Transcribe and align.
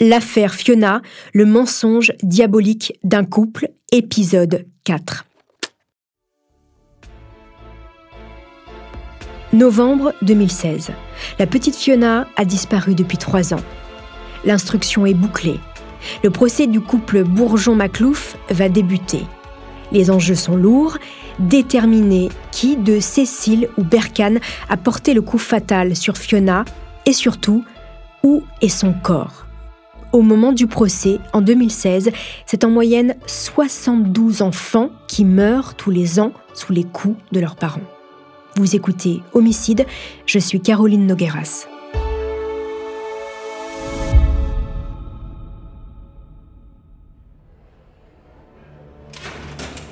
L'affaire 0.00 0.54
Fiona, 0.54 1.02
le 1.34 1.44
mensonge 1.44 2.12
diabolique 2.22 2.92
d'un 3.02 3.24
couple, 3.24 3.68
épisode 3.90 4.64
4. 4.84 5.24
Novembre 9.52 10.14
2016. 10.22 10.92
La 11.40 11.48
petite 11.48 11.74
Fiona 11.74 12.28
a 12.36 12.44
disparu 12.44 12.94
depuis 12.94 13.18
trois 13.18 13.52
ans. 13.52 13.64
L'instruction 14.44 15.04
est 15.04 15.14
bouclée. 15.14 15.58
Le 16.22 16.30
procès 16.30 16.68
du 16.68 16.80
couple 16.80 17.24
Bourgeon-Maclouf 17.24 18.36
va 18.50 18.68
débuter. 18.68 19.24
Les 19.90 20.12
enjeux 20.12 20.36
sont 20.36 20.54
lourds. 20.54 20.98
Déterminer 21.40 22.28
qui 22.52 22.76
de 22.76 23.00
Cécile 23.00 23.68
ou 23.76 23.82
Berkane 23.82 24.38
a 24.68 24.76
porté 24.76 25.12
le 25.12 25.22
coup 25.22 25.38
fatal 25.38 25.96
sur 25.96 26.16
Fiona 26.16 26.64
et 27.04 27.12
surtout, 27.12 27.64
où 28.22 28.44
est 28.60 28.68
son 28.68 28.92
corps? 28.92 29.47
Au 30.10 30.22
moment 30.22 30.52
du 30.52 30.66
procès, 30.66 31.18
en 31.34 31.42
2016, 31.42 32.10
c'est 32.46 32.64
en 32.64 32.70
moyenne 32.70 33.16
72 33.26 34.40
enfants 34.40 34.88
qui 35.06 35.26
meurent 35.26 35.74
tous 35.74 35.90
les 35.90 36.18
ans 36.18 36.32
sous 36.54 36.72
les 36.72 36.84
coups 36.84 37.16
de 37.32 37.40
leurs 37.40 37.56
parents. 37.56 37.82
Vous 38.56 38.74
écoutez 38.74 39.20
Homicide, 39.34 39.84
je 40.24 40.38
suis 40.38 40.60
Caroline 40.62 41.06
Nogueras. 41.06 41.66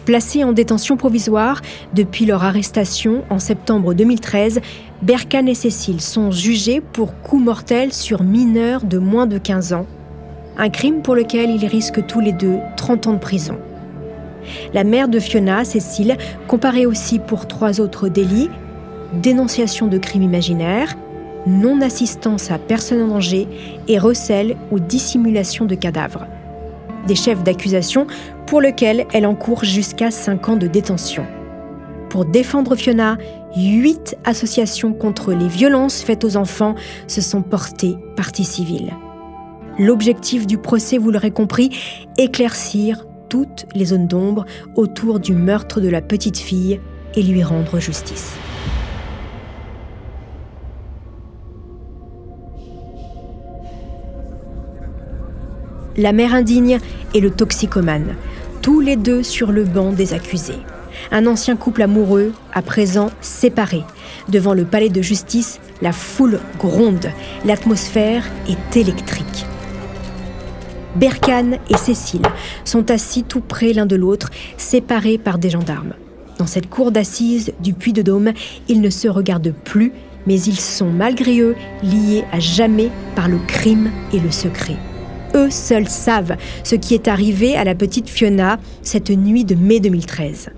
Placés 0.07 0.45
en 0.45 0.53
détention 0.53 0.97
provisoire 0.97 1.61
depuis 1.93 2.25
leur 2.27 2.45
arrestation 2.45 3.25
en 3.29 3.41
septembre 3.41 3.93
2013, 3.93 4.61
Berkane 5.03 5.49
et 5.49 5.55
Cécile 5.55 6.01
sont 6.01 6.31
jugés 6.31 6.81
pour 6.81 7.21
coup 7.21 7.39
mortel 7.39 7.93
sur 7.93 8.23
mineurs 8.23 8.85
de 8.85 8.99
moins 8.99 9.27
de 9.27 9.37
15 9.37 9.73
ans, 9.73 9.87
un 10.59 10.71
crime 10.71 11.03
pour 11.03 11.15
lequel 11.15 11.51
ils 11.51 11.67
risquent 11.67 12.07
tous 12.07 12.21
les 12.21 12.33
deux 12.33 12.59
30 12.77 13.07
ans 13.07 13.13
de 13.13 13.19
prison. 13.19 13.59
La 14.73 14.85
mère 14.85 15.09
de 15.09 15.19
Fiona, 15.19 15.65
Cécile, 15.65 16.17
comparée 16.47 16.87
aussi 16.87 17.19
pour 17.19 17.47
trois 17.47 17.81
autres 17.81 18.09
délits 18.09 18.51
dénonciation 19.13 19.87
de 19.87 19.99
crimes 19.99 20.23
imaginaires, 20.23 20.95
non-assistance 21.47 22.51
à 22.51 22.59
personne 22.59 23.03
en 23.03 23.09
danger 23.09 23.47
et 23.89 23.99
recel 23.99 24.57
ou 24.71 24.81
dissimulation 24.81 25.65
de 25.65 25.75
cadavres. 25.75 26.27
Des 27.07 27.15
chefs 27.15 27.43
d'accusation 27.45 28.07
pour 28.47 28.61
lesquels 28.61 29.07
elle 29.13 29.27
encourt 29.27 29.65
jusqu'à 29.65 30.11
5 30.11 30.49
ans 30.49 30.57
de 30.57 30.67
détention. 30.67 31.25
Pour 32.11 32.25
défendre 32.25 32.75
Fiona, 32.75 33.17
huit 33.57 34.17
associations 34.25 34.93
contre 34.93 35.33
les 35.33 35.49
violences 35.49 36.03
faites 36.03 36.25
aux 36.25 36.37
enfants 36.37 36.75
se 37.07 37.21
sont 37.21 37.43
portées 37.43 37.97
partie 38.17 38.45
civile. 38.45 38.93
L'objectif 39.79 40.47
du 40.47 40.57
procès, 40.57 40.97
vous 40.97 41.11
l'aurez 41.11 41.31
compris, 41.31 41.71
éclaircir 42.17 43.05
toutes 43.29 43.67
les 43.75 43.87
zones 43.87 44.07
d'ombre 44.07 44.47
autour 44.75 45.21
du 45.21 45.35
meurtre 45.35 45.81
de 45.81 45.89
la 45.89 46.01
petite 46.01 46.39
fille 46.39 46.81
et 47.15 47.23
lui 47.23 47.43
rendre 47.43 47.79
justice. 47.79 48.33
La 55.99 56.13
mère 56.13 56.35
indigne 56.35 56.79
et 57.15 57.21
le 57.21 57.31
toxicomane, 57.31 58.17
tous 58.63 58.81
les 58.81 58.97
deux 58.97 59.23
sur 59.23 59.53
le 59.53 59.65
banc 59.65 59.93
des 59.93 60.15
accusés. 60.15 60.59
Un 61.11 61.27
ancien 61.27 61.57
couple 61.57 61.83
amoureux, 61.83 62.33
à 62.53 62.63
présent 62.63 63.11
séparé. 63.21 63.83
Devant 64.29 64.55
le 64.55 64.65
palais 64.65 64.89
de 64.89 65.03
justice, 65.03 65.61
la 65.83 65.93
foule 65.93 66.41
gronde, 66.59 67.11
l'atmosphère 67.45 68.25
est 68.49 68.77
électrique. 68.77 69.47
Berkane 70.97 71.59
et 71.69 71.77
Cécile 71.77 72.23
sont 72.65 72.91
assis 72.91 73.23
tout 73.23 73.43
près 73.43 73.75
l'un 73.75 73.85
de 73.85 73.97
l'autre, 73.97 74.31
séparés 74.57 75.19
par 75.19 75.39
des 75.39 75.51
gendarmes. 75.51 75.93
Dans 76.39 76.47
cette 76.47 76.71
cour 76.71 76.91
d'assises 76.91 77.53
du 77.61 77.75
Puy-de-Dôme, 77.75 78.33
ils 78.69 78.81
ne 78.81 78.89
se 78.89 79.07
regardent 79.07 79.53
plus, 79.65 79.93
mais 80.27 80.41
ils 80.41 80.59
sont 80.59 80.89
malgré 80.89 81.41
eux 81.41 81.55
liés 81.83 82.25
à 82.33 82.41
jamais 82.41 82.91
par 83.15 83.29
le 83.29 83.39
crime 83.47 83.91
et 84.15 84.21
le 84.21 84.31
secret. 84.31 84.77
Eux 85.35 85.51
seuls 85.51 85.89
savent 85.89 86.37
ce 86.65 86.77
qui 86.77 86.95
est 86.95 87.09
arrivé 87.09 87.57
à 87.57 87.65
la 87.65 87.75
petite 87.75 88.09
Fiona 88.09 88.59
cette 88.83 89.11
nuit 89.11 89.45
de 89.45 89.55
mai 89.55 89.81
2013. 89.81 90.49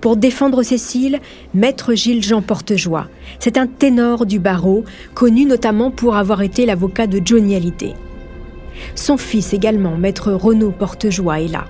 Pour 0.00 0.16
défendre 0.16 0.62
Cécile, 0.62 1.20
maître 1.52 1.92
Gilles 1.92 2.22
Jean 2.22 2.40
Portejoie. 2.40 3.08
C'est 3.38 3.58
un 3.58 3.66
ténor 3.66 4.24
du 4.24 4.38
barreau, 4.38 4.84
connu 5.12 5.44
notamment 5.44 5.90
pour 5.90 6.16
avoir 6.16 6.40
été 6.40 6.64
l'avocat 6.64 7.06
de 7.06 7.20
Johnny 7.22 7.54
Hallyday. 7.54 7.92
Son 8.94 9.16
fils 9.16 9.52
également, 9.52 9.96
maître 9.96 10.32
Renaud 10.32 10.72
Portejoie, 10.72 11.40
est 11.40 11.48
là. 11.48 11.64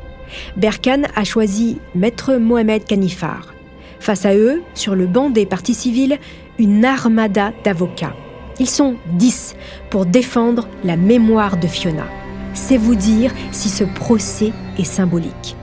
Berkane 0.56 1.06
a 1.14 1.24
choisi 1.24 1.78
maître 1.94 2.34
Mohamed 2.34 2.84
Kanifar. 2.84 3.54
Face 4.00 4.26
à 4.26 4.34
eux, 4.34 4.62
sur 4.74 4.94
le 4.94 5.06
banc 5.06 5.30
des 5.30 5.46
partis 5.46 5.74
civils, 5.74 6.18
une 6.58 6.84
armada 6.84 7.52
d'avocats. 7.64 8.14
Ils 8.60 8.68
sont 8.68 8.96
dix 9.14 9.56
pour 9.90 10.06
défendre 10.06 10.68
la 10.84 10.96
mémoire 10.96 11.56
de 11.56 11.66
Fiona. 11.66 12.06
C'est 12.52 12.76
vous 12.76 12.94
dire 12.94 13.32
si 13.50 13.68
ce 13.68 13.84
procès 13.84 14.52
est 14.78 14.84
symbolique. 14.84 15.56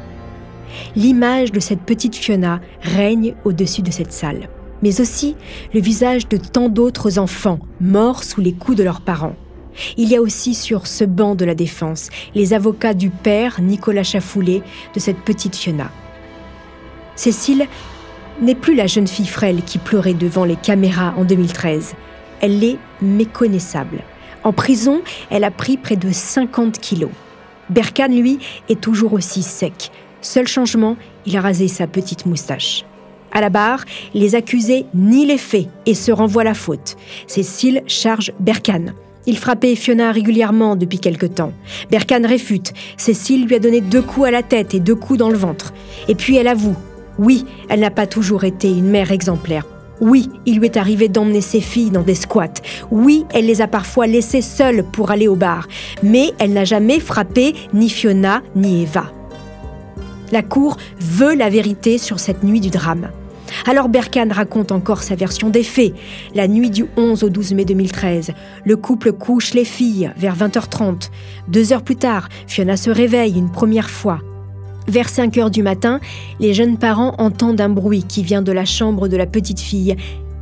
L'image 0.96 1.52
de 1.52 1.60
cette 1.60 1.82
petite 1.82 2.16
Fiona 2.16 2.60
règne 2.82 3.36
au-dessus 3.46 3.82
de 3.82 3.92
cette 3.92 4.12
salle, 4.12 4.50
mais 4.82 5.00
aussi 5.00 5.36
le 5.74 5.80
visage 5.80 6.28
de 6.28 6.38
tant 6.38 6.68
d'autres 6.68 7.20
enfants 7.20 7.60
morts 7.80 8.24
sous 8.24 8.42
les 8.42 8.54
coups 8.54 8.78
de 8.78 8.84
leurs 8.84 9.02
parents. 9.02 9.36
Il 9.98 10.10
y 10.10 10.16
a 10.16 10.22
aussi 10.22 10.54
sur 10.54 10.88
ce 10.88 11.04
banc 11.04 11.36
de 11.36 11.46
la 11.46 11.56
défense 11.56 12.10
les 12.36 12.54
avocats 12.54 12.94
du 12.94 13.10
père 13.10 13.62
Nicolas 13.62 14.04
Chafoulé 14.04 14.62
de 14.94 15.00
cette 15.00 15.20
petite 15.20 15.56
Fiona. 15.56 15.92
Cécile 17.16 17.68
n'est 18.42 18.56
plus 18.56 18.76
la 18.76 18.88
jeune 18.88 19.08
fille 19.08 19.28
frêle 19.28 19.62
qui 19.64 19.78
pleurait 19.78 20.14
devant 20.14 20.46
les 20.46 20.56
caméras 20.56 21.14
en 21.18 21.24
2013. 21.24 21.96
Elle 22.42 22.64
est 22.64 22.78
méconnaissable. 23.02 24.02
En 24.44 24.54
prison, 24.54 25.02
elle 25.30 25.44
a 25.44 25.52
pris 25.52 25.78
près 25.78 25.96
de 25.96 26.12
50 26.12 26.80
kilos. 26.80 27.12
Berkane, 27.70 28.20
lui, 28.20 28.40
est 28.70 28.82
toujours 28.82 29.14
aussi 29.14 29.44
sec. 29.44 29.92
Seul 30.22 30.48
changement, 30.48 30.98
il 31.26 31.38
a 31.38 31.42
rasé 31.42 31.68
sa 31.68 31.88
petite 31.88 32.26
moustache. 32.26 32.86
À 33.32 33.40
la 33.40 33.50
barre, 33.50 33.86
les 34.14 34.36
accusés 34.36 34.86
nient 34.94 35.26
les 35.26 35.38
faits 35.38 35.68
et 35.86 35.94
se 35.94 36.12
renvoient 36.12 36.44
la 36.44 36.54
faute. 36.54 36.98
Cécile 37.28 37.84
charge 37.88 38.34
Berkane. 38.40 38.94
Il 39.28 39.38
frappait 39.38 39.76
Fiona 39.76 40.12
régulièrement 40.12 40.76
depuis 40.76 41.00
quelque 41.00 41.26
temps. 41.26 41.54
Berkane 41.90 42.26
réfute. 42.26 42.74
Cécile 42.98 43.46
lui 43.46 43.56
a 43.56 43.60
donné 43.60 43.82
deux 43.82 44.02
coups 44.02 44.28
à 44.28 44.32
la 44.32 44.44
tête 44.44 44.74
et 44.74 44.80
deux 44.80 44.96
coups 44.96 45.20
dans 45.20 45.30
le 45.30 45.38
ventre. 45.38 45.74
Et 46.08 46.16
puis 46.16 46.38
elle 46.38 46.48
avoue. 46.48 46.76
Oui, 47.20 47.46
elle 47.70 47.82
n'a 47.82 47.92
pas 47.92 48.08
toujours 48.08 48.44
été 48.44 48.70
une 48.70 48.90
mère 48.90 49.12
exemplaire. 49.12 49.66
Oui, 50.00 50.30
il 50.48 50.58
lui 50.58 50.66
est 50.66 50.78
arrivé 50.78 51.10
d'emmener 51.10 51.42
ses 51.42 51.62
filles 51.62 51.92
dans 51.92 52.02
des 52.02 52.16
squats. 52.16 52.62
Oui, 52.90 53.26
elle 53.32 53.46
les 53.46 53.62
a 53.62 53.68
parfois 53.68 54.08
laissées 54.08 54.42
seules 54.42 54.84
pour 54.84 55.12
aller 55.12 55.28
au 55.28 55.36
bar. 55.36 55.68
Mais 56.02 56.32
elle 56.40 56.54
n'a 56.54 56.66
jamais 56.66 57.00
frappé 57.00 57.54
ni 57.74 57.90
Fiona 57.90 58.42
ni 58.56 58.82
Eva. 58.82 59.12
La 60.32 60.42
Cour 60.42 60.78
veut 61.00 61.36
la 61.36 61.50
vérité 61.50 62.00
sur 62.00 62.20
cette 62.20 62.44
nuit 62.44 62.62
du 62.62 62.72
drame. 62.72 63.10
Alors 63.68 63.90
Berkane 63.90 64.32
raconte 64.32 64.72
encore 64.72 65.04
sa 65.04 65.16
version 65.16 65.50
des 65.50 65.64
faits. 65.64 65.94
La 66.34 66.48
nuit 66.48 66.70
du 66.70 66.86
11 66.98 67.24
au 67.24 67.30
12 67.30 67.54
mai 67.54 67.66
2013, 67.66 68.32
le 68.66 68.76
couple 68.76 69.12
couche 69.12 69.54
les 69.54 69.66
filles 69.66 70.12
vers 70.18 70.36
20h30. 70.36 71.10
Deux 71.48 71.74
heures 71.74 71.84
plus 71.84 71.96
tard, 71.96 72.30
Fiona 72.48 72.76
se 72.76 72.90
réveille 72.90 73.38
une 73.38 73.52
première 73.52 73.90
fois. 73.90 74.20
Vers 74.88 75.10
5 75.10 75.38
heures 75.38 75.52
du 75.52 75.62
matin, 75.62 76.00
les 76.40 76.54
jeunes 76.54 76.78
parents 76.78 77.14
entendent 77.20 77.62
un 77.62 77.70
bruit 77.70 78.04
qui 78.04 78.24
vient 78.24 78.42
de 78.42 78.52
la 78.52 78.66
chambre 78.66 79.08
de 79.08 79.16
la 79.16 79.28
petite 79.28 79.60
fille. 79.60 79.96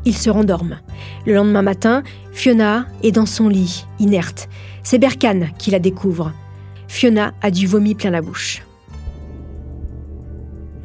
Ils 0.06 0.16
se 0.16 0.30
rendorment. 0.30 0.80
Le 1.26 1.34
lendemain 1.34 1.62
matin, 1.62 2.04
Fiona 2.32 2.86
est 3.04 3.12
dans 3.12 3.26
son 3.26 3.50
lit, 3.50 3.86
inerte. 4.00 4.48
C'est 4.82 4.98
Berkane 4.98 5.50
qui 5.58 5.72
la 5.72 5.80
découvre. 5.80 6.32
Fiona 6.88 7.34
a 7.42 7.52
du 7.52 7.68
vomi 7.68 7.96
plein 7.96 8.12
la 8.12 8.22
bouche. 8.22 8.64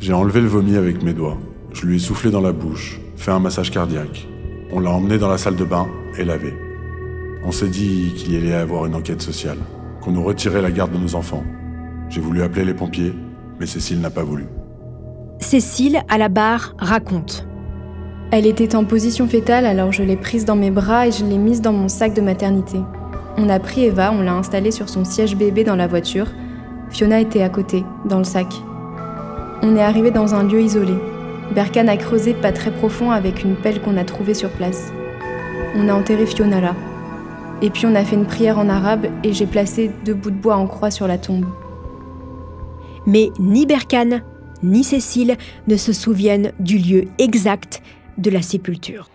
J'ai 0.01 0.13
enlevé 0.13 0.41
le 0.41 0.49
vomi 0.49 0.77
avec 0.77 1.03
mes 1.03 1.13
doigts. 1.13 1.39
Je 1.75 1.87
lui 1.87 1.97
ai 1.97 1.99
soufflé 1.99 2.31
dans 2.31 2.41
la 2.41 2.53
bouche, 2.53 3.01
fait 3.17 3.33
un 3.33 3.41
massage 3.41 3.73
cardiaque. 3.73 4.29
On 4.73 4.79
l'a 4.79 4.91
emmené 4.91 5.19
dans 5.19 5.29
la 5.29 5.39
salle 5.39 5.57
de 5.57 5.65
bain 5.65 5.89
et 6.17 6.25
lavé. 6.25 6.55
On 7.45 7.51
s'est 7.51 7.69
dit 7.69 8.13
qu'il 8.17 8.33
y 8.33 8.37
allait 8.37 8.51
y 8.51 8.53
avoir 8.53 8.87
une 8.87 8.95
enquête 8.95 9.21
sociale, 9.21 9.59
qu'on 10.01 10.13
nous 10.13 10.23
retirait 10.23 10.63
la 10.63 10.71
garde 10.71 10.93
de 10.93 10.99
nos 10.99 11.17
enfants. 11.17 11.43
J'ai 12.09 12.21
voulu 12.21 12.43
appeler 12.43 12.65
les 12.65 12.75
pompiers, 12.75 13.13
mais 13.59 13.67
Cécile 13.67 14.01
n'a 14.01 14.11
pas 14.11 14.23
voulu. 14.23 14.47
Cécile, 15.41 16.01
à 16.09 16.17
la 16.17 16.29
barre, 16.29 16.75
raconte. 16.79 17.47
Elle 18.31 18.47
était 18.47 18.77
en 18.77 18.85
position 18.85 19.27
fétale, 19.27 19.67
alors 19.67 19.91
je 19.91 20.05
l'ai 20.05 20.17
prise 20.17 20.45
dans 20.45 20.57
mes 20.57 20.71
bras 20.71 21.09
et 21.09 21.13
je 21.13 21.25
l'ai 21.25 21.39
mise 21.39 21.61
dans 21.61 21.73
mon 21.73 21.89
sac 21.89 22.15
de 22.15 22.23
maternité. 22.23 22.79
On 23.37 23.49
a 23.49 23.59
pris 23.59 23.85
Eva, 23.87 24.13
on 24.13 24.23
l'a 24.23 24.35
installée 24.35 24.71
sur 24.71 24.89
son 24.89 25.05
siège 25.05 25.37
bébé 25.37 25.65
dans 25.65 25.77
la 25.77 25.89
voiture. 25.89 26.29
Fiona 26.91 27.21
était 27.21 27.43
à 27.43 27.49
côté, 27.49 27.85
dans 28.05 28.19
le 28.19 28.25
sac. 28.25 28.47
On 29.63 29.75
est 29.75 29.83
arrivé 29.83 30.13
dans 30.13 30.37
un 30.37 30.45
lieu 30.45 30.61
isolé. 30.61 30.95
Berkane 31.53 31.89
a 31.89 31.97
creusé 31.97 32.35
pas 32.35 32.53
très 32.53 32.71
profond 32.71 33.11
avec 33.11 33.45
une 33.45 33.55
pelle 33.55 33.81
qu'on 33.81 33.97
a 33.97 34.05
trouvée 34.05 34.35
sur 34.35 34.51
place. 34.51 34.93
On 35.77 35.89
a 35.89 35.95
enterré 35.95 36.27
Fiona 36.27 36.61
là. 36.61 36.75
Et 37.63 37.71
puis 37.71 37.87
on 37.87 37.95
a 37.95 38.05
fait 38.05 38.17
une 38.17 38.27
prière 38.27 38.59
en 38.59 38.69
arabe 38.69 39.07
et 39.23 39.33
j'ai 39.33 39.47
placé 39.47 39.91
deux 40.05 40.15
bouts 40.15 40.31
de 40.31 40.37
bois 40.37 40.57
en 40.57 40.67
croix 40.67 40.91
sur 40.91 41.07
la 41.07 41.19
tombe. 41.19 41.47
Mais 43.07 43.31
ni 43.39 43.67
Berkane 43.67 44.23
ni 44.63 44.83
Cécile 44.83 45.37
ne 45.69 45.77
se 45.77 45.93
souviennent 45.93 46.53
du 46.59 46.79
lieu 46.79 47.05
exact 47.19 47.83
de 48.17 48.31
la 48.31 48.43
sépulture. 48.43 49.09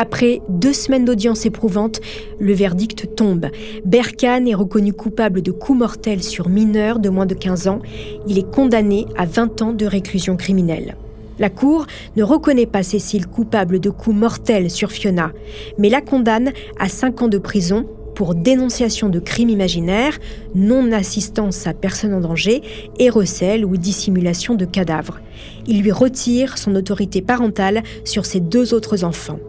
Après 0.00 0.40
deux 0.48 0.72
semaines 0.72 1.04
d'audience 1.04 1.44
éprouvante, 1.44 2.00
le 2.38 2.52
verdict 2.52 3.16
tombe. 3.16 3.46
Berkane 3.84 4.46
est 4.46 4.54
reconnu 4.54 4.92
coupable 4.92 5.42
de 5.42 5.50
coups 5.50 5.76
mortels 5.76 6.22
sur 6.22 6.48
mineurs 6.48 7.00
de 7.00 7.08
moins 7.08 7.26
de 7.26 7.34
15 7.34 7.66
ans. 7.66 7.80
Il 8.28 8.38
est 8.38 8.48
condamné 8.48 9.06
à 9.16 9.26
20 9.26 9.60
ans 9.60 9.72
de 9.72 9.86
réclusion 9.86 10.36
criminelle. 10.36 10.96
La 11.40 11.50
Cour 11.50 11.88
ne 12.14 12.22
reconnaît 12.22 12.66
pas 12.66 12.84
Cécile 12.84 13.26
coupable 13.26 13.80
de 13.80 13.90
coups 13.90 14.14
mortels 14.14 14.70
sur 14.70 14.92
Fiona, 14.92 15.32
mais 15.78 15.88
la 15.88 16.00
condamne 16.00 16.52
à 16.78 16.88
5 16.88 17.22
ans 17.22 17.28
de 17.28 17.38
prison 17.38 17.84
pour 18.14 18.36
dénonciation 18.36 19.08
de 19.08 19.18
crimes 19.18 19.50
imaginaires, 19.50 20.20
non-assistance 20.54 21.66
à 21.66 21.74
personne 21.74 22.14
en 22.14 22.20
danger 22.20 22.62
et 23.00 23.10
recel 23.10 23.64
ou 23.64 23.76
dissimulation 23.76 24.54
de 24.54 24.64
cadavres. 24.64 25.18
Il 25.66 25.82
lui 25.82 25.90
retire 25.90 26.56
son 26.56 26.76
autorité 26.76 27.20
parentale 27.20 27.82
sur 28.04 28.26
ses 28.26 28.38
deux 28.38 28.74
autres 28.74 29.02
enfants 29.02 29.40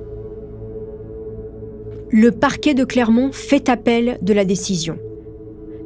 le 2.11 2.31
parquet 2.31 2.73
de 2.73 2.83
Clermont 2.83 3.31
fait 3.31 3.69
appel 3.69 4.17
de 4.21 4.33
la 4.33 4.45
décision. 4.45 4.97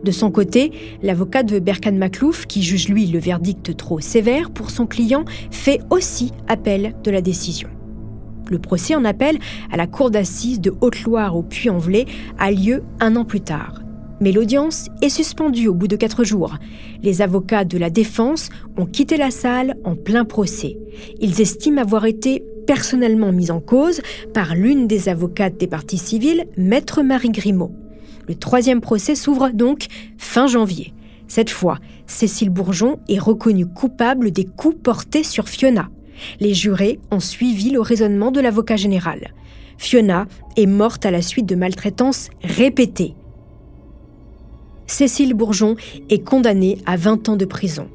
De 0.03 0.11
son 0.11 0.31
côté, 0.31 0.71
l'avocat 1.01 1.43
de 1.43 1.59
Berkan 1.59 1.93
Maklouf, 1.93 2.45
qui 2.45 2.61
juge 2.61 2.89
lui 2.89 3.05
le 3.07 3.19
verdict 3.19 3.75
trop 3.77 3.99
sévère 3.99 4.51
pour 4.51 4.69
son 4.69 4.85
client, 4.85 5.25
fait 5.51 5.79
aussi 5.89 6.31
appel 6.47 6.95
de 7.03 7.11
la 7.11 7.21
décision. 7.21 7.69
Le 8.49 8.59
procès 8.59 8.95
en 8.95 9.05
appel 9.05 9.37
à 9.71 9.77
la 9.77 9.87
cour 9.87 10.11
d'assises 10.11 10.59
de 10.59 10.73
Haute-Loire 10.81 11.37
au 11.37 11.43
Puy-en-Velay 11.43 12.05
a 12.37 12.51
lieu 12.51 12.83
un 12.99 13.15
an 13.15 13.23
plus 13.23 13.41
tard. 13.41 13.81
Mais 14.19 14.31
l'audience 14.31 14.87
est 15.01 15.09
suspendue 15.09 15.67
au 15.67 15.73
bout 15.73 15.87
de 15.87 15.95
quatre 15.95 16.23
jours. 16.23 16.57
Les 17.01 17.21
avocats 17.21 17.65
de 17.65 17.77
la 17.77 17.89
défense 17.89 18.49
ont 18.77 18.85
quitté 18.85 19.17
la 19.17 19.31
salle 19.31 19.75
en 19.83 19.95
plein 19.95 20.23
procès. 20.25 20.77
Ils 21.19 21.41
estiment 21.41 21.81
avoir 21.81 22.05
été 22.05 22.43
personnellement 22.65 23.31
mise 23.31 23.51
en 23.51 23.59
cause 23.59 24.01
par 24.33 24.55
l'une 24.55 24.87
des 24.87 25.09
avocates 25.09 25.57
des 25.57 25.67
parties 25.67 25.97
civiles, 25.97 26.45
Maître 26.57 27.01
Marie 27.01 27.31
Grimaud. 27.31 27.71
Le 28.27 28.35
troisième 28.35 28.81
procès 28.81 29.15
s'ouvre 29.15 29.49
donc 29.49 29.87
fin 30.17 30.47
janvier. 30.47 30.93
Cette 31.27 31.49
fois, 31.49 31.79
Cécile 32.05 32.49
Bourgeon 32.49 32.99
est 33.09 33.19
reconnue 33.19 33.65
coupable 33.65 34.31
des 34.31 34.45
coups 34.45 34.77
portés 34.81 35.23
sur 35.23 35.49
Fiona. 35.49 35.89
Les 36.39 36.53
jurés 36.53 36.99
ont 37.11 37.19
suivi 37.19 37.69
le 37.69 37.81
raisonnement 37.81 38.31
de 38.31 38.39
l'avocat 38.39 38.75
général. 38.75 39.33
Fiona 39.77 40.27
est 40.57 40.65
morte 40.65 41.05
à 41.05 41.11
la 41.11 41.21
suite 41.21 41.45
de 41.45 41.55
maltraitances 41.55 42.29
répétées. 42.43 43.15
Cécile 44.85 45.33
Bourgeon 45.33 45.75
est 46.09 46.23
condamnée 46.23 46.77
à 46.85 46.97
20 46.97 47.29
ans 47.29 47.35
de 47.35 47.45
prison. 47.45 47.87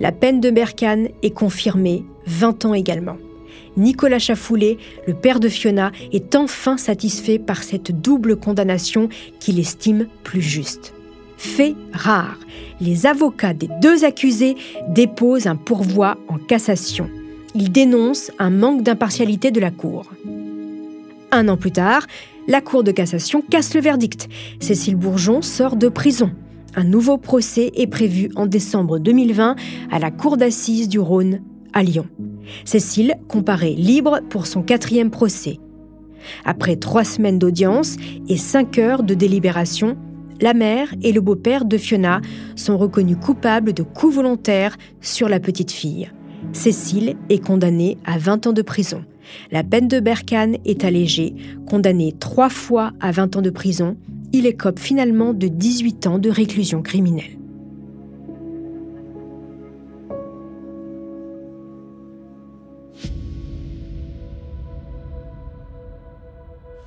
La 0.00 0.12
peine 0.12 0.40
de 0.40 0.50
Berkane 0.50 1.08
est 1.22 1.30
confirmée 1.30 2.04
20 2.26 2.64
ans 2.64 2.74
également. 2.74 3.16
Nicolas 3.76 4.18
Chafoulé, 4.18 4.78
le 5.06 5.14
père 5.14 5.40
de 5.40 5.48
Fiona, 5.48 5.92
est 6.12 6.34
enfin 6.34 6.76
satisfait 6.76 7.38
par 7.38 7.62
cette 7.62 8.00
double 8.00 8.36
condamnation 8.36 9.08
qu'il 9.40 9.58
estime 9.58 10.06
plus 10.22 10.42
juste. 10.42 10.94
Fait 11.36 11.74
rare, 11.92 12.38
les 12.80 13.06
avocats 13.06 13.54
des 13.54 13.68
deux 13.82 14.04
accusés 14.04 14.56
déposent 14.88 15.46
un 15.46 15.56
pourvoi 15.56 16.16
en 16.28 16.38
cassation. 16.38 17.10
Ils 17.54 17.70
dénoncent 17.70 18.30
un 18.38 18.50
manque 18.50 18.82
d'impartialité 18.82 19.50
de 19.50 19.60
la 19.60 19.70
Cour. 19.70 20.04
Un 21.30 21.48
an 21.48 21.56
plus 21.56 21.72
tard, 21.72 22.06
la 22.46 22.60
Cour 22.60 22.84
de 22.84 22.92
cassation 22.92 23.42
casse 23.42 23.74
le 23.74 23.80
verdict. 23.80 24.28
Cécile 24.60 24.96
Bourgeon 24.96 25.42
sort 25.42 25.76
de 25.76 25.88
prison. 25.88 26.30
Un 26.76 26.84
nouveau 26.84 27.18
procès 27.18 27.70
est 27.74 27.86
prévu 27.86 28.30
en 28.34 28.46
décembre 28.46 28.98
2020 28.98 29.56
à 29.90 29.98
la 29.98 30.10
Cour 30.10 30.36
d'assises 30.36 30.88
du 30.88 30.98
Rhône 30.98 31.40
à 31.72 31.82
Lyon. 31.82 32.06
Cécile 32.64 33.14
comparée 33.28 33.74
libre 33.74 34.20
pour 34.28 34.46
son 34.46 34.62
quatrième 34.62 35.10
procès. 35.10 35.58
Après 36.44 36.76
trois 36.76 37.04
semaines 37.04 37.38
d'audience 37.38 37.96
et 38.28 38.36
cinq 38.36 38.78
heures 38.78 39.02
de 39.02 39.14
délibération, 39.14 39.96
la 40.40 40.54
mère 40.54 40.92
et 41.02 41.12
le 41.12 41.20
beau-père 41.20 41.64
de 41.64 41.78
Fiona 41.78 42.20
sont 42.56 42.76
reconnus 42.76 43.18
coupables 43.20 43.72
de 43.72 43.82
coups 43.82 44.16
volontaires 44.16 44.76
sur 45.00 45.28
la 45.28 45.40
petite 45.40 45.70
fille. 45.70 46.10
Cécile 46.52 47.16
est 47.28 47.44
condamnée 47.44 47.98
à 48.04 48.18
20 48.18 48.48
ans 48.48 48.52
de 48.52 48.62
prison. 48.62 49.04
La 49.50 49.62
peine 49.62 49.88
de 49.88 50.00
Berkane 50.00 50.56
est 50.64 50.84
allégée. 50.84 51.34
Condamné 51.66 52.14
trois 52.18 52.50
fois 52.50 52.92
à 53.00 53.10
20 53.10 53.36
ans 53.36 53.42
de 53.42 53.50
prison, 53.50 53.96
il 54.32 54.46
écope 54.46 54.78
finalement 54.78 55.32
de 55.32 55.48
18 55.48 56.06
ans 56.06 56.18
de 56.18 56.28
réclusion 56.28 56.82
criminelle. 56.82 57.38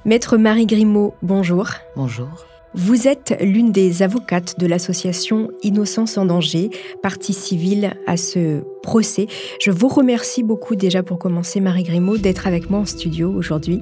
Maître 0.08 0.38
Marie 0.38 0.66
Grimaud, 0.68 1.16
bonjour. 1.22 1.68
Bonjour. 1.98 2.46
Vous 2.80 3.08
êtes 3.08 3.36
l'une 3.42 3.72
des 3.72 4.04
avocates 4.04 4.60
de 4.60 4.68
l'association 4.68 5.50
Innocence 5.64 6.16
en 6.20 6.26
danger, 6.26 6.70
partie 7.02 7.34
civile 7.34 7.96
à 8.06 8.18
ce 8.18 8.62
procès. 8.84 9.26
Je 9.60 9.72
vous 9.72 9.88
remercie 9.88 10.44
beaucoup 10.44 10.76
déjà 10.76 11.02
pour 11.02 11.18
commencer, 11.18 11.60
Marie 11.60 11.82
Grimaud, 11.82 12.20
d'être 12.20 12.46
avec 12.46 12.70
moi 12.70 12.82
en 12.82 12.86
studio 12.86 13.34
aujourd'hui. 13.34 13.82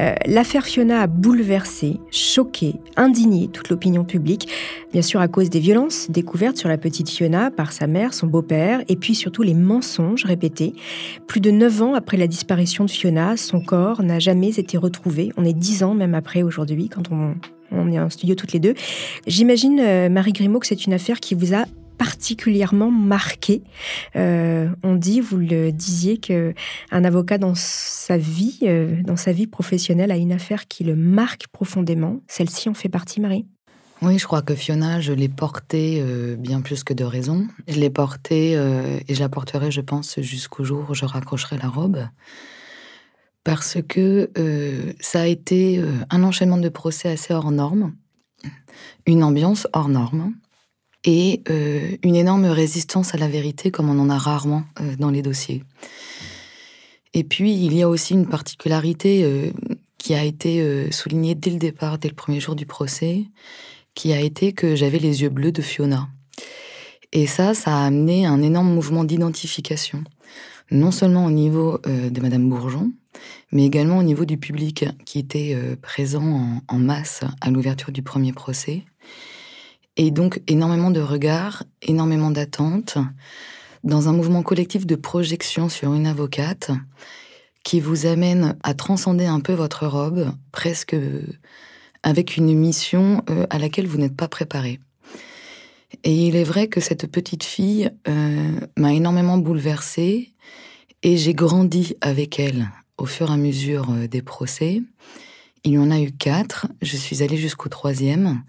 Euh, 0.00 0.16
l'affaire 0.26 0.64
Fiona 0.64 1.02
a 1.02 1.06
bouleversé, 1.06 2.00
choqué, 2.10 2.74
indigné 2.96 3.46
toute 3.46 3.68
l'opinion 3.68 4.02
publique, 4.02 4.48
bien 4.92 5.02
sûr 5.02 5.20
à 5.20 5.28
cause 5.28 5.48
des 5.48 5.60
violences 5.60 6.10
découvertes 6.10 6.56
sur 6.56 6.68
la 6.68 6.78
petite 6.78 7.08
Fiona 7.08 7.52
par 7.52 7.70
sa 7.70 7.86
mère, 7.86 8.12
son 8.12 8.26
beau-père, 8.26 8.82
et 8.88 8.96
puis 8.96 9.14
surtout 9.14 9.42
les 9.42 9.54
mensonges 9.54 10.24
répétés. 10.24 10.74
Plus 11.28 11.40
de 11.40 11.52
neuf 11.52 11.80
ans 11.80 11.94
après 11.94 12.16
la 12.16 12.26
disparition 12.26 12.84
de 12.86 12.90
Fiona, 12.90 13.36
son 13.36 13.60
corps 13.60 14.02
n'a 14.02 14.18
jamais 14.18 14.58
été 14.58 14.76
retrouvé. 14.76 15.30
On 15.36 15.44
est 15.44 15.56
dix 15.56 15.84
ans 15.84 15.94
même 15.94 16.16
après 16.16 16.42
aujourd'hui, 16.42 16.88
quand 16.88 17.12
on 17.12 17.36
on 17.70 17.90
est 17.90 17.98
en 17.98 18.10
studio 18.10 18.34
toutes 18.34 18.52
les 18.52 18.60
deux. 18.60 18.74
J'imagine, 19.26 19.80
euh, 19.80 20.08
Marie 20.08 20.32
Grimaud, 20.32 20.60
que 20.60 20.66
c'est 20.66 20.86
une 20.86 20.92
affaire 20.92 21.20
qui 21.20 21.34
vous 21.34 21.54
a 21.54 21.64
particulièrement 21.98 22.90
marqué. 22.90 23.62
Euh, 24.16 24.68
on 24.82 24.96
dit, 24.96 25.20
vous 25.20 25.38
le 25.38 25.72
disiez, 25.72 26.18
que 26.18 26.52
un 26.90 27.04
avocat 27.04 27.38
dans 27.38 27.54
sa 27.54 28.18
vie, 28.18 28.58
euh, 28.64 29.00
dans 29.02 29.16
sa 29.16 29.32
vie 29.32 29.46
professionnelle, 29.46 30.10
a 30.10 30.16
une 30.16 30.32
affaire 30.32 30.68
qui 30.68 30.84
le 30.84 30.94
marque 30.94 31.48
profondément. 31.48 32.20
Celle-ci 32.28 32.68
en 32.68 32.74
fait 32.74 32.90
partie, 32.90 33.20
Marie? 33.20 33.46
Oui, 34.02 34.18
je 34.18 34.26
crois 34.26 34.42
que 34.42 34.54
Fiona, 34.54 35.00
je 35.00 35.14
l'ai 35.14 35.30
portée 35.30 36.04
bien 36.38 36.60
plus 36.60 36.84
que 36.84 36.92
de 36.92 37.02
raison. 37.02 37.46
Je 37.66 37.80
l'ai 37.80 37.88
portée 37.88 38.52
et 38.52 39.14
je 39.14 39.20
la 39.20 39.30
porterai, 39.30 39.70
je 39.70 39.80
pense, 39.80 40.20
jusqu'au 40.20 40.64
jour 40.64 40.84
où 40.90 40.94
je 40.94 41.06
raccrocherai 41.06 41.56
la 41.56 41.68
robe 41.70 42.06
parce 43.46 43.78
que 43.88 44.28
euh, 44.38 44.92
ça 44.98 45.20
a 45.20 45.26
été 45.26 45.78
euh, 45.78 45.92
un 46.10 46.24
enchaînement 46.24 46.56
de 46.56 46.68
procès 46.68 47.08
assez 47.08 47.32
hors 47.32 47.52
norme, 47.52 47.94
une 49.06 49.22
ambiance 49.22 49.68
hors 49.72 49.88
norme 49.88 50.34
et 51.04 51.44
euh, 51.48 51.96
une 52.02 52.16
énorme 52.16 52.46
résistance 52.46 53.14
à 53.14 53.18
la 53.18 53.28
vérité 53.28 53.70
comme 53.70 53.88
on 53.88 54.00
en 54.00 54.10
a 54.10 54.18
rarement 54.18 54.64
dans 54.98 55.10
les 55.10 55.22
dossiers. 55.22 55.62
Et 57.14 57.22
puis, 57.22 57.54
il 57.54 57.72
y 57.72 57.82
a 57.82 57.88
aussi 57.88 58.14
une 58.14 58.26
particularité 58.26 59.24
qui 59.96 60.14
a 60.14 60.24
été 60.24 60.90
soulignée 60.90 61.36
dès 61.36 61.50
le 61.50 61.58
départ, 61.58 61.98
dès 61.98 62.08
le 62.08 62.14
premier 62.14 62.40
jour 62.40 62.56
du 62.56 62.66
procès, 62.66 63.24
qui 63.94 64.12
a 64.12 64.20
été 64.20 64.52
que 64.52 64.74
j'avais 64.74 64.98
les 64.98 65.22
yeux 65.22 65.30
bleus 65.30 65.52
de 65.52 65.62
Fiona. 65.62 66.08
Et 67.12 67.26
ça, 67.26 67.54
ça 67.54 67.76
a 67.76 67.86
amené 67.86 68.26
un 68.26 68.42
énorme 68.42 68.72
mouvement 68.72 69.04
d'identification, 69.04 70.04
non 70.70 70.90
seulement 70.90 71.24
au 71.24 71.30
niveau 71.30 71.80
de 71.84 72.20
Madame 72.20 72.48
Bourgeon, 72.48 72.92
mais 73.52 73.64
également 73.64 73.98
au 73.98 74.02
niveau 74.02 74.24
du 74.24 74.36
public 74.36 74.86
qui 75.04 75.18
était 75.18 75.52
euh, 75.54 75.76
présent 75.76 76.60
en, 76.68 76.78
masse 76.78 77.22
à 77.40 77.50
l'ouverture 77.50 77.92
du 77.92 78.02
premier 78.02 78.32
procès. 78.32 78.84
Et 79.96 80.10
donc 80.10 80.42
énormément 80.46 80.90
de 80.90 81.00
regards, 81.00 81.62
énormément 81.82 82.30
d'attentes, 82.30 82.98
dans 83.84 84.08
un 84.08 84.12
mouvement 84.12 84.42
collectif 84.42 84.86
de 84.86 84.96
projection 84.96 85.68
sur 85.68 85.94
une 85.94 86.06
avocate 86.06 86.70
qui 87.62 87.80
vous 87.80 88.06
amène 88.06 88.56
à 88.62 88.74
transcender 88.74 89.26
un 89.26 89.40
peu 89.40 89.52
votre 89.52 89.86
robe, 89.86 90.32
presque 90.52 90.96
avec 92.02 92.36
une 92.36 92.54
mission 92.54 93.22
euh, 93.30 93.46
à 93.50 93.58
laquelle 93.58 93.86
vous 93.86 93.98
n'êtes 93.98 94.16
pas 94.16 94.28
préparé. 94.28 94.80
Et 96.04 96.26
il 96.26 96.36
est 96.36 96.44
vrai 96.44 96.68
que 96.68 96.80
cette 96.80 97.06
petite 97.06 97.44
fille 97.44 97.90
euh, 98.08 98.60
m'a 98.76 98.92
énormément 98.92 99.38
bouleversée 99.38 100.32
et 101.02 101.16
j'ai 101.16 101.34
grandi 101.34 101.94
avec 102.00 102.40
elle 102.40 102.68
au 102.98 103.06
fur 103.06 103.30
et 103.30 103.34
à 103.34 103.36
mesure 103.36 103.90
euh, 103.90 104.08
des 104.08 104.22
procès. 104.22 104.82
Il 105.64 105.72
y 105.72 105.78
en 105.78 105.90
a 105.90 106.00
eu 106.00 106.12
quatre. 106.12 106.66
Je 106.82 106.96
suis 106.96 107.22
allée 107.22 107.36
jusqu'au 107.36 107.68
troisième, 107.68 108.42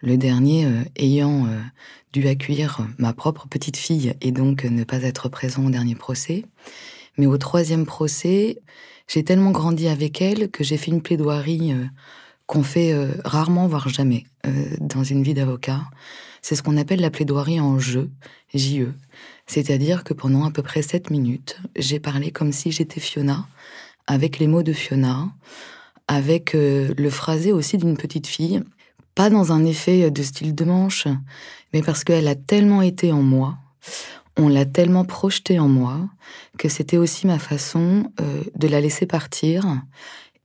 le 0.00 0.16
dernier 0.16 0.66
euh, 0.66 0.82
ayant 0.96 1.46
dû 2.12 2.28
accueillir 2.28 2.86
ma 2.98 3.12
propre 3.12 3.46
petite 3.48 3.76
fille 3.76 4.14
et 4.20 4.32
donc 4.32 4.64
ne 4.64 4.84
pas 4.84 5.02
être 5.02 5.28
présent 5.28 5.66
au 5.66 5.70
dernier 5.70 5.94
procès. 5.94 6.44
Mais 7.18 7.26
au 7.26 7.36
troisième 7.38 7.84
procès, 7.84 8.58
j'ai 9.06 9.22
tellement 9.22 9.50
grandi 9.50 9.88
avec 9.88 10.20
elle 10.22 10.50
que 10.50 10.64
j'ai 10.64 10.76
fait 10.76 10.90
une 10.90 11.02
plaidoirie 11.02 11.74
qu'on 12.46 12.62
fait 12.62 12.94
rarement, 13.24 13.66
voire 13.66 13.88
jamais, 13.88 14.24
dans 14.80 15.04
une 15.04 15.22
vie 15.22 15.34
d'avocat. 15.34 15.80
C'est 16.42 16.56
ce 16.56 16.62
qu'on 16.62 16.76
appelle 16.76 17.00
la 17.00 17.10
plaidoirie 17.10 17.60
en 17.60 17.78
jeu, 17.78 18.10
JE. 18.52 18.88
C'est-à-dire 19.46 20.04
que 20.04 20.14
pendant 20.14 20.44
à 20.44 20.50
peu 20.50 20.62
près 20.62 20.82
sept 20.82 21.10
minutes, 21.10 21.58
j'ai 21.76 22.00
parlé 22.00 22.30
comme 22.30 22.52
si 22.52 22.72
j'étais 22.72 23.00
Fiona, 23.00 23.46
avec 24.06 24.38
les 24.38 24.46
mots 24.46 24.62
de 24.62 24.72
Fiona, 24.72 25.28
avec 26.08 26.54
euh, 26.54 26.92
le 26.96 27.10
phrasé 27.10 27.52
aussi 27.52 27.78
d'une 27.78 27.96
petite 27.96 28.26
fille, 28.26 28.62
pas 29.14 29.30
dans 29.30 29.52
un 29.52 29.64
effet 29.64 30.10
de 30.10 30.22
style 30.22 30.54
de 30.54 30.64
manche, 30.64 31.06
mais 31.72 31.82
parce 31.82 32.02
qu'elle 32.04 32.28
a 32.28 32.34
tellement 32.34 32.82
été 32.82 33.12
en 33.12 33.22
moi, 33.22 33.58
on 34.38 34.48
l'a 34.48 34.64
tellement 34.64 35.04
projetée 35.04 35.58
en 35.58 35.68
moi, 35.68 36.08
que 36.58 36.68
c'était 36.68 36.96
aussi 36.96 37.26
ma 37.26 37.38
façon 37.38 38.10
euh, 38.20 38.42
de 38.56 38.68
la 38.68 38.80
laisser 38.80 39.06
partir 39.06 39.66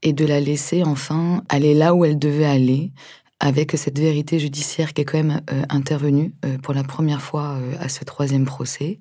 et 0.02 0.12
de 0.12 0.24
la 0.24 0.40
laisser 0.40 0.84
enfin 0.84 1.42
aller 1.48 1.74
là 1.74 1.94
où 1.94 2.04
elle 2.04 2.18
devait 2.18 2.44
aller, 2.44 2.92
avec 3.40 3.72
cette 3.76 3.98
vérité 3.98 4.38
judiciaire 4.38 4.92
qui 4.92 5.02
est 5.02 5.04
quand 5.04 5.18
même 5.18 5.40
euh, 5.52 5.62
intervenue 5.68 6.32
euh, 6.44 6.58
pour 6.58 6.74
la 6.74 6.82
première 6.82 7.22
fois 7.22 7.58
euh, 7.58 7.74
à 7.80 7.88
ce 7.88 8.04
troisième 8.04 8.44
procès. 8.44 8.98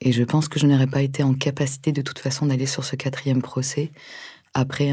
Et 0.00 0.12
je 0.12 0.22
pense 0.24 0.48
que 0.48 0.58
je 0.58 0.66
n'aurais 0.66 0.86
pas 0.86 1.02
été 1.02 1.22
en 1.22 1.32
capacité 1.32 1.90
de 1.90 2.02
toute 2.02 2.18
façon 2.18 2.46
d'aller 2.46 2.66
sur 2.66 2.84
ce 2.84 2.96
quatrième 2.96 3.40
procès 3.40 3.92
après 4.52 4.92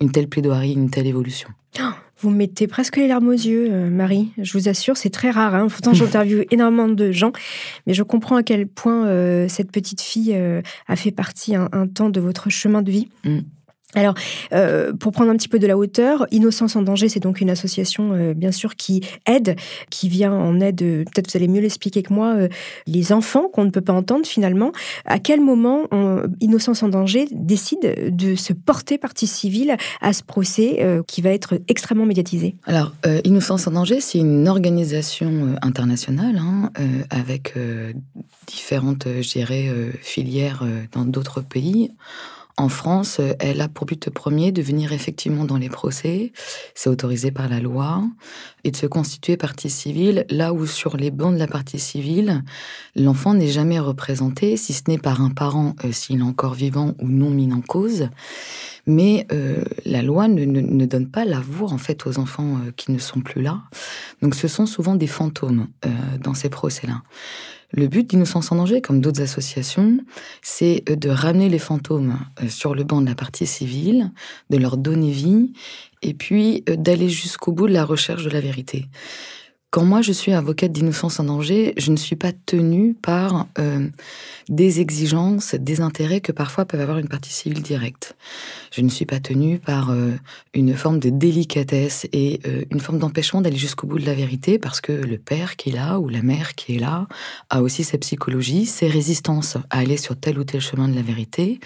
une 0.00 0.10
telle 0.10 0.28
plaidoirie, 0.28 0.72
une 0.72 0.90
telle 0.90 1.06
évolution. 1.06 1.48
Vous 2.18 2.30
mettez 2.30 2.66
presque 2.66 2.96
les 2.96 3.08
larmes 3.08 3.28
aux 3.28 3.32
yeux, 3.32 3.90
Marie. 3.90 4.32
Je 4.38 4.54
vous 4.54 4.70
assure, 4.70 4.96
c'est 4.96 5.10
très 5.10 5.30
rare. 5.30 5.54
Hein. 5.54 5.66
Pourtant, 5.68 5.92
j'interviewe 5.92 6.46
énormément 6.50 6.88
de 6.88 7.12
gens, 7.12 7.30
mais 7.86 7.92
je 7.92 8.02
comprends 8.02 8.36
à 8.36 8.42
quel 8.42 8.66
point 8.66 9.04
cette 9.48 9.70
petite 9.70 10.00
fille 10.00 10.34
a 10.34 10.96
fait 10.96 11.10
partie 11.10 11.54
un, 11.54 11.86
temps 11.86 12.08
de 12.08 12.18
votre 12.18 12.48
chemin 12.48 12.80
de 12.80 12.90
vie. 12.90 13.10
Mm. 13.24 13.40
Alors, 13.94 14.14
euh, 14.52 14.92
pour 14.92 15.12
prendre 15.12 15.30
un 15.30 15.36
petit 15.36 15.48
peu 15.48 15.58
de 15.58 15.66
la 15.66 15.78
hauteur, 15.78 16.26
Innocence 16.32 16.74
en 16.74 16.82
danger, 16.82 17.08
c'est 17.08 17.20
donc 17.20 17.40
une 17.40 17.50
association, 17.50 18.12
euh, 18.12 18.34
bien 18.34 18.50
sûr, 18.50 18.74
qui 18.74 19.00
aide, 19.26 19.56
qui 19.90 20.08
vient 20.08 20.32
en 20.32 20.60
aide, 20.60 20.82
euh, 20.82 21.04
peut-être 21.04 21.30
vous 21.30 21.36
allez 21.36 21.46
mieux 21.46 21.60
l'expliquer 21.60 22.02
que 22.02 22.12
moi, 22.12 22.36
les 22.86 23.12
enfants 23.12 23.48
qu'on 23.48 23.64
ne 23.64 23.70
peut 23.70 23.80
pas 23.80 23.92
entendre 23.92 24.26
finalement. 24.26 24.72
À 25.04 25.18
quel 25.18 25.40
moment 25.40 25.84
Innocence 26.40 26.82
en 26.82 26.88
danger 26.88 27.26
décide 27.30 28.14
de 28.14 28.34
se 28.34 28.52
porter 28.52 28.98
partie 28.98 29.26
civile 29.26 29.76
à 30.00 30.12
ce 30.12 30.22
procès 30.22 30.84
qui 31.06 31.22
va 31.22 31.30
être 31.30 31.60
extrêmement 31.68 32.06
médiatisé? 32.06 32.56
Alors, 32.64 32.92
Innocence 33.24 33.66
en 33.66 33.72
danger, 33.72 34.00
c'est 34.00 34.18
une 34.18 34.48
organisation 34.48 35.56
internationale 35.62 36.38
hein, 36.38 36.70
avec 37.10 37.54
différentes, 38.46 39.06
je 39.06 39.92
filières 40.02 40.64
dans 40.92 41.04
d'autres 41.04 41.40
pays. 41.40 41.90
En 42.58 42.70
France, 42.70 43.20
elle 43.38 43.60
a 43.60 43.68
pour 43.68 43.86
but 43.86 44.08
premier 44.08 44.50
de 44.50 44.62
venir 44.62 44.92
effectivement 44.92 45.44
dans 45.44 45.58
les 45.58 45.68
procès, 45.68 46.32
c'est 46.74 46.88
autorisé 46.88 47.30
par 47.30 47.50
la 47.50 47.60
loi, 47.60 48.02
et 48.64 48.70
de 48.70 48.76
se 48.76 48.86
constituer 48.86 49.36
partie 49.36 49.70
civile 49.70 50.26
là 50.28 50.52
où 50.52 50.66
sur 50.66 50.96
les 50.96 51.10
bancs 51.10 51.34
de 51.34 51.38
la 51.38 51.46
partie 51.46 51.78
civile, 51.78 52.42
l'enfant 52.96 53.34
n'est 53.34 53.48
jamais 53.48 53.78
représenté, 53.78 54.56
si 54.56 54.72
ce 54.72 54.82
n'est 54.88 54.98
par 54.98 55.20
un 55.20 55.30
parent 55.30 55.76
euh, 55.84 55.92
s'il 55.92 56.20
est 56.20 56.22
encore 56.22 56.54
vivant 56.54 56.94
ou 57.00 57.08
non 57.08 57.30
mis 57.30 57.52
en 57.52 57.60
cause. 57.60 58.08
Mais 58.86 59.26
euh, 59.32 59.62
la 59.84 60.02
loi 60.02 60.26
ne, 60.26 60.86
donne 60.86 61.08
pas 61.08 61.24
la 61.24 61.40
voix 61.40 61.72
en 61.72 61.78
fait 61.78 62.06
aux 62.06 62.18
enfants 62.18 62.56
euh, 62.56 62.72
qui 62.76 62.90
ne 62.90 62.98
sont 62.98 63.20
plus 63.20 63.42
là. 63.42 63.62
Donc 64.22 64.34
ce 64.34 64.48
sont 64.48 64.66
souvent 64.66 64.96
des 64.96 65.06
fantômes 65.06 65.68
dans 66.20 66.34
ces 66.34 66.48
procès-là. 66.48 67.02
Le 67.72 67.88
but 67.88 68.08
d'Innocence 68.08 68.52
en 68.52 68.56
danger, 68.56 68.80
comme 68.80 69.00
d'autres 69.00 69.22
associations, 69.22 69.98
c'est 70.42 70.84
euh, 70.88 70.96
de 70.96 71.08
ramener 71.08 71.48
les 71.48 71.58
fantômes 71.58 72.18
euh, 72.42 72.48
sur 72.48 72.74
le 72.74 72.84
banc 72.84 73.00
de 73.00 73.06
la 73.06 73.14
partie 73.14 73.46
civile, 73.46 74.12
de 74.50 74.56
leur 74.56 74.76
donner 74.76 75.10
vie, 75.10 75.52
et 76.02 76.14
puis 76.14 76.64
euh, 76.68 76.76
d'aller 76.76 77.08
jusqu'au 77.08 77.52
bout 77.52 77.66
de 77.66 77.72
la 77.72 77.84
recherche 77.84 78.24
de 78.24 78.30
la 78.30 78.40
vérité. 78.40 78.86
Quand 79.70 79.84
moi 79.84 80.00
je 80.00 80.12
suis 80.12 80.32
avocate 80.32 80.72
d'innocence 80.72 81.20
en 81.20 81.24
danger, 81.24 81.74
je 81.76 81.90
ne 81.90 81.96
suis 81.96 82.16
pas 82.16 82.32
tenue 82.32 82.94
par 82.94 83.46
euh, 83.58 83.88
des 84.48 84.80
exigences, 84.80 85.54
des 85.54 85.80
intérêts 85.80 86.20
que 86.20 86.32
parfois 86.32 86.64
peuvent 86.64 86.80
avoir 86.80 86.98
une 86.98 87.08
partie 87.08 87.32
civile 87.32 87.62
directe. 87.62 88.16
Je 88.70 88.80
ne 88.80 88.88
suis 88.88 89.06
pas 89.06 89.18
tenue 89.18 89.58
par 89.58 89.90
euh, 89.90 90.12
une 90.54 90.74
forme 90.74 91.00
de 91.00 91.10
délicatesse 91.10 92.06
et 92.12 92.40
euh, 92.46 92.64
une 92.70 92.80
forme 92.80 92.98
d'empêchement 92.98 93.40
d'aller 93.40 93.56
jusqu'au 93.56 93.86
bout 93.86 93.98
de 93.98 94.06
la 94.06 94.14
vérité 94.14 94.58
parce 94.58 94.80
que 94.80 94.92
le 94.92 95.18
père 95.18 95.56
qui 95.56 95.70
est 95.70 95.74
là 95.74 95.98
ou 95.98 96.08
la 96.08 96.22
mère 96.22 96.54
qui 96.54 96.76
est 96.76 96.78
là 96.78 97.06
a 97.50 97.60
aussi 97.60 97.82
sa 97.82 97.98
psychologie, 97.98 98.66
ses 98.66 98.88
résistances 98.88 99.58
à 99.70 99.80
aller 99.80 99.96
sur 99.96 100.18
tel 100.18 100.38
ou 100.38 100.44
tel 100.44 100.60
chemin 100.60 100.88
de 100.88 100.94
la 100.94 101.02
vérité. 101.02 101.60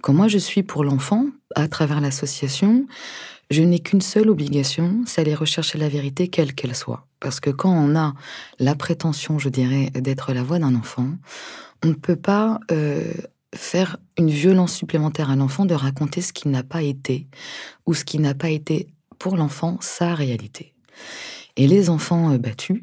Quand 0.00 0.14
moi 0.14 0.28
je 0.28 0.38
suis 0.38 0.62
pour 0.62 0.82
l'enfant, 0.82 1.26
à 1.54 1.68
travers 1.68 2.00
l'association, 2.00 2.86
je 3.50 3.62
n'ai 3.62 3.78
qu'une 3.78 4.00
seule 4.00 4.30
obligation, 4.30 5.02
c'est 5.06 5.20
aller 5.20 5.34
rechercher 5.34 5.78
la 5.78 5.88
vérité, 5.88 6.28
quelle 6.28 6.54
qu'elle 6.54 6.74
soit. 6.74 7.06
Parce 7.24 7.40
que 7.40 7.48
quand 7.48 7.72
on 7.72 7.96
a 7.96 8.12
la 8.58 8.74
prétention, 8.74 9.38
je 9.38 9.48
dirais, 9.48 9.90
d'être 9.94 10.34
la 10.34 10.42
voix 10.42 10.58
d'un 10.58 10.74
enfant, 10.74 11.08
on 11.82 11.88
ne 11.88 11.94
peut 11.94 12.16
pas 12.16 12.60
euh, 12.70 13.14
faire 13.54 13.96
une 14.18 14.28
violence 14.28 14.74
supplémentaire 14.74 15.30
à 15.30 15.36
l'enfant 15.36 15.64
de 15.64 15.72
raconter 15.72 16.20
ce 16.20 16.34
qui 16.34 16.48
n'a 16.48 16.62
pas 16.62 16.82
été, 16.82 17.26
ou 17.86 17.94
ce 17.94 18.04
qui 18.04 18.18
n'a 18.18 18.34
pas 18.34 18.50
été 18.50 18.88
pour 19.18 19.38
l'enfant 19.38 19.78
sa 19.80 20.14
réalité. 20.14 20.74
Et 21.56 21.66
les 21.66 21.88
enfants 21.88 22.30
euh, 22.30 22.36
battus, 22.36 22.82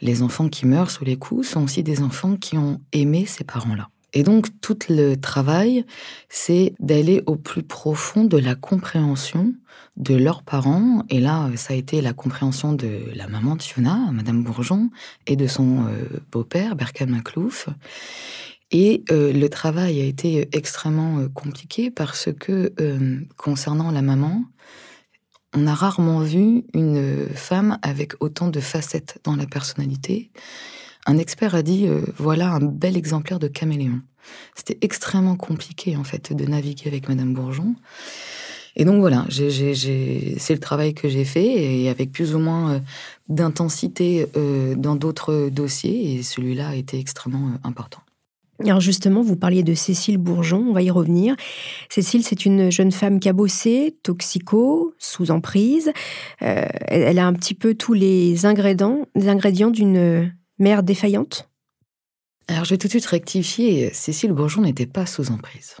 les 0.00 0.22
enfants 0.22 0.48
qui 0.48 0.64
meurent 0.64 0.90
sous 0.90 1.04
les 1.04 1.18
coups, 1.18 1.46
sont 1.46 1.62
aussi 1.62 1.82
des 1.82 2.00
enfants 2.00 2.36
qui 2.36 2.56
ont 2.56 2.80
aimé 2.92 3.26
ces 3.26 3.44
parents-là. 3.44 3.90
Et 4.12 4.22
donc, 4.22 4.48
tout 4.60 4.78
le 4.88 5.14
travail, 5.14 5.84
c'est 6.28 6.74
d'aller 6.80 7.22
au 7.26 7.36
plus 7.36 7.62
profond 7.62 8.24
de 8.24 8.36
la 8.36 8.54
compréhension 8.54 9.54
de 9.96 10.14
leurs 10.14 10.42
parents. 10.42 11.04
Et 11.08 11.20
là, 11.20 11.50
ça 11.56 11.74
a 11.74 11.76
été 11.76 12.00
la 12.00 12.12
compréhension 12.12 12.72
de 12.72 13.00
la 13.14 13.26
maman 13.28 13.56
de 13.56 13.62
Fiona, 13.62 14.10
Madame 14.12 14.42
Bourgeon, 14.42 14.90
et 15.26 15.36
de 15.36 15.46
son 15.46 15.86
euh, 15.86 16.20
beau-père, 16.30 16.76
Berkan 16.76 17.06
Maclouf. 17.06 17.68
Et 18.70 19.04
euh, 19.10 19.32
le 19.32 19.48
travail 19.48 20.00
a 20.00 20.04
été 20.04 20.48
extrêmement 20.56 21.18
euh, 21.18 21.28
compliqué 21.28 21.90
parce 21.90 22.28
que, 22.32 22.72
concernant 23.36 23.90
la 23.90 24.02
maman, 24.02 24.44
on 25.54 25.66
a 25.66 25.74
rarement 25.74 26.20
vu 26.20 26.64
une 26.72 27.28
femme 27.34 27.78
avec 27.82 28.14
autant 28.20 28.48
de 28.48 28.60
facettes 28.60 29.18
dans 29.24 29.36
la 29.36 29.46
personnalité. 29.46 30.30
Un 31.06 31.18
expert 31.18 31.54
a 31.54 31.62
dit 31.62 31.86
euh, 31.86 32.02
voilà 32.16 32.52
un 32.52 32.60
bel 32.60 32.96
exemplaire 32.96 33.38
de 33.38 33.48
caméléon. 33.48 34.00
C'était 34.54 34.78
extrêmement 34.82 35.36
compliqué 35.36 35.96
en 35.96 36.04
fait 36.04 36.32
de 36.32 36.44
naviguer 36.44 36.88
avec 36.88 37.08
Madame 37.08 37.34
Bourgeon. 37.34 37.74
Et 38.74 38.86
donc 38.86 39.00
voilà, 39.00 39.26
c'est 39.28 40.54
le 40.54 40.58
travail 40.58 40.94
que 40.94 41.08
j'ai 41.08 41.26
fait 41.26 41.44
et 41.44 41.90
avec 41.90 42.10
plus 42.10 42.34
ou 42.34 42.38
moins 42.38 42.72
euh, 42.72 42.80
d'intensité 43.28 44.26
euh, 44.36 44.74
dans 44.76 44.94
d'autres 44.94 45.50
dossiers 45.50 46.14
et 46.14 46.22
celui-là 46.22 46.68
a 46.68 46.74
été 46.74 46.98
extrêmement 46.98 47.50
important. 47.64 48.00
Alors 48.64 48.80
justement, 48.80 49.22
vous 49.22 49.36
parliez 49.36 49.64
de 49.64 49.74
Cécile 49.74 50.18
Bourgeon, 50.18 50.64
on 50.68 50.72
va 50.72 50.82
y 50.82 50.90
revenir. 50.90 51.34
Cécile, 51.90 52.22
c'est 52.22 52.46
une 52.46 52.70
jeune 52.70 52.92
femme 52.92 53.18
cabossée, 53.18 53.96
toxico, 54.04 54.94
sous 54.98 55.32
emprise. 55.32 55.90
elle 56.38 57.18
a 57.18 57.26
un 57.26 57.32
petit 57.32 57.54
peu 57.54 57.74
tous 57.74 57.92
les 57.92 58.46
ingrédients, 58.46 59.06
les 59.16 59.28
ingrédients 59.28 59.70
d'une 59.70 60.32
mère 60.62 60.82
défaillante 60.82 61.50
Alors 62.48 62.64
je 62.64 62.70
vais 62.70 62.78
tout 62.78 62.86
de 62.86 62.92
suite 62.92 63.06
rectifier, 63.06 63.92
Cécile 63.92 64.32
Bourgeon 64.32 64.62
n'était 64.62 64.86
pas 64.86 65.06
sous 65.06 65.30
emprise. 65.30 65.76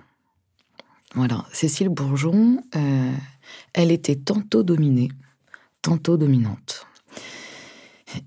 Voilà, 1.14 1.46
Cécile 1.52 1.88
Bourgeon, 1.88 2.62
euh, 2.74 3.12
elle 3.74 3.92
était 3.92 4.16
tantôt 4.16 4.62
dominée, 4.62 5.08
tantôt 5.82 6.16
dominante. 6.16 6.86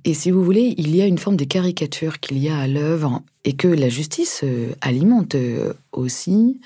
Et 0.03 0.13
si 0.13 0.31
vous 0.31 0.43
voulez, 0.43 0.73
il 0.77 0.95
y 0.95 1.01
a 1.01 1.05
une 1.05 1.17
forme 1.17 1.35
de 1.35 1.45
caricature 1.45 2.19
qu'il 2.19 2.37
y 2.37 2.49
a 2.49 2.57
à 2.57 2.67
l'œuvre 2.67 3.21
et 3.43 3.53
que 3.53 3.67
la 3.67 3.89
justice 3.89 4.41
euh, 4.43 4.73
alimente 4.81 5.35
euh, 5.35 5.73
aussi, 5.91 6.59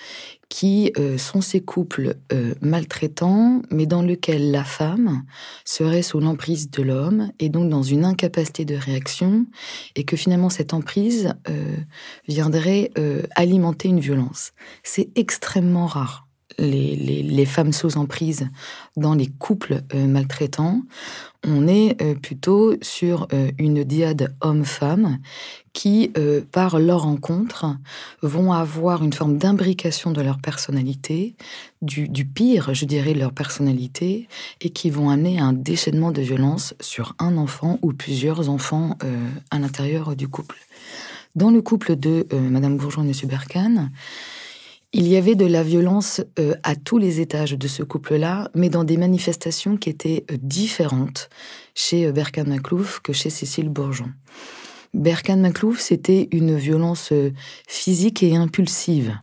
qui 0.48 0.92
euh, 0.98 1.18
sont 1.18 1.42
ces 1.42 1.62
couples 1.62 2.16
maltraitants, 2.62 3.62
mais 3.70 3.86
dans 3.86 4.02
lesquels 4.02 4.50
la 4.50 4.64
femme 4.64 5.24
serait 5.64 6.02
sous 6.02 6.20
l'emprise 6.20 6.72
de 6.72 6.82
l'homme 6.82 7.32
et 7.38 7.50
donc 7.50 7.70
dans 7.70 7.84
une 7.84 8.04
incapacité 8.04 8.66
de 8.66 8.76
réaction, 8.76 9.46
et 9.96 10.06
que 10.06 10.18
finalement 10.18 10.50
cette 10.50 10.74
emprise 10.74 11.34
viendrait 12.28 12.92
alimenter 13.36 13.90
une 13.90 14.00
violence. 14.00 14.54
C'est 14.82 15.10
extrêmement 15.16 15.86
rare 15.86 16.29
les, 16.60 17.46
femmes 17.46 17.74
sous 17.74 17.98
emprise 17.98 18.48
dans 18.98 19.16
les 19.16 19.28
couples 19.28 19.82
maltraitants, 19.94 20.82
on 21.48 21.68
est 21.68 21.96
plutôt 22.22 22.76
sur 22.82 23.28
une 23.58 23.84
diade 23.84 24.36
homme-femme 24.42 25.20
qui, 25.72 26.12
par 26.52 26.80
leur 26.80 27.04
rencontre, 27.04 27.78
vont 28.22 28.52
avoir 28.52 29.04
une 29.04 29.14
forme 29.14 29.38
d'imbrication 29.38 30.12
de 30.12 30.22
leur 30.22 30.40
personnalité, 30.40 31.36
du, 31.82 32.10
du, 32.10 32.26
pire, 32.26 32.74
je 32.74 32.86
dirais, 32.86 33.14
de 33.14 33.20
leur 33.20 33.32
personnalité, 33.32 34.28
et 34.60 34.70
qui 34.72 34.90
vont 34.90 35.10
amener 35.10 35.40
à 35.40 35.46
un 35.46 35.54
déchaînement 35.54 36.12
de 36.12 36.22
violence 36.22 36.74
sur 36.82 37.16
un 37.20 37.38
enfant 37.38 37.80
ou 37.82 37.94
plusieurs 37.94 38.50
enfants 38.50 38.98
à 39.50 39.60
l'intérieur 39.60 40.16
du 40.16 40.28
couple. 40.28 40.58
Dans 41.36 41.52
le 41.52 41.62
couple 41.62 41.96
de 41.96 42.28
Madame 42.34 42.76
Bourgeois 42.76 43.04
et 43.04 43.08
Monsieur 43.08 43.28
Berkane, 43.28 43.92
il 44.92 45.08
y 45.08 45.18
avait 45.18 45.36
de 45.36 45.46
la 45.46 45.62
violence 45.62 46.22
euh, 46.40 46.56
à 46.64 46.76
tous 46.76 46.98
les 46.98 47.20
étages 47.20 47.54
de 47.54 47.68
ce 47.68 47.84
couple-là, 47.84 48.50
mais 48.56 48.70
dans 48.70 48.84
des 48.84 48.98
manifestations 48.98 49.78
qui 49.78 49.90
étaient 49.90 50.26
euh, 50.32 50.38
différentes 50.42 51.30
chez 51.76 52.08
euh, 52.08 52.12
Berkan 52.12 52.46
Maclouf 52.46 53.00
que 53.00 53.14
chez 53.14 53.30
Cécile 53.30 53.70
Bourgeon. 53.70 54.12
Berkan 54.94 55.38
Maclouf, 55.38 55.80
c'était 55.80 56.28
une 56.32 56.56
violence 56.56 57.14
physique 57.68 58.24
et 58.24 58.36
impulsive. 58.36 59.16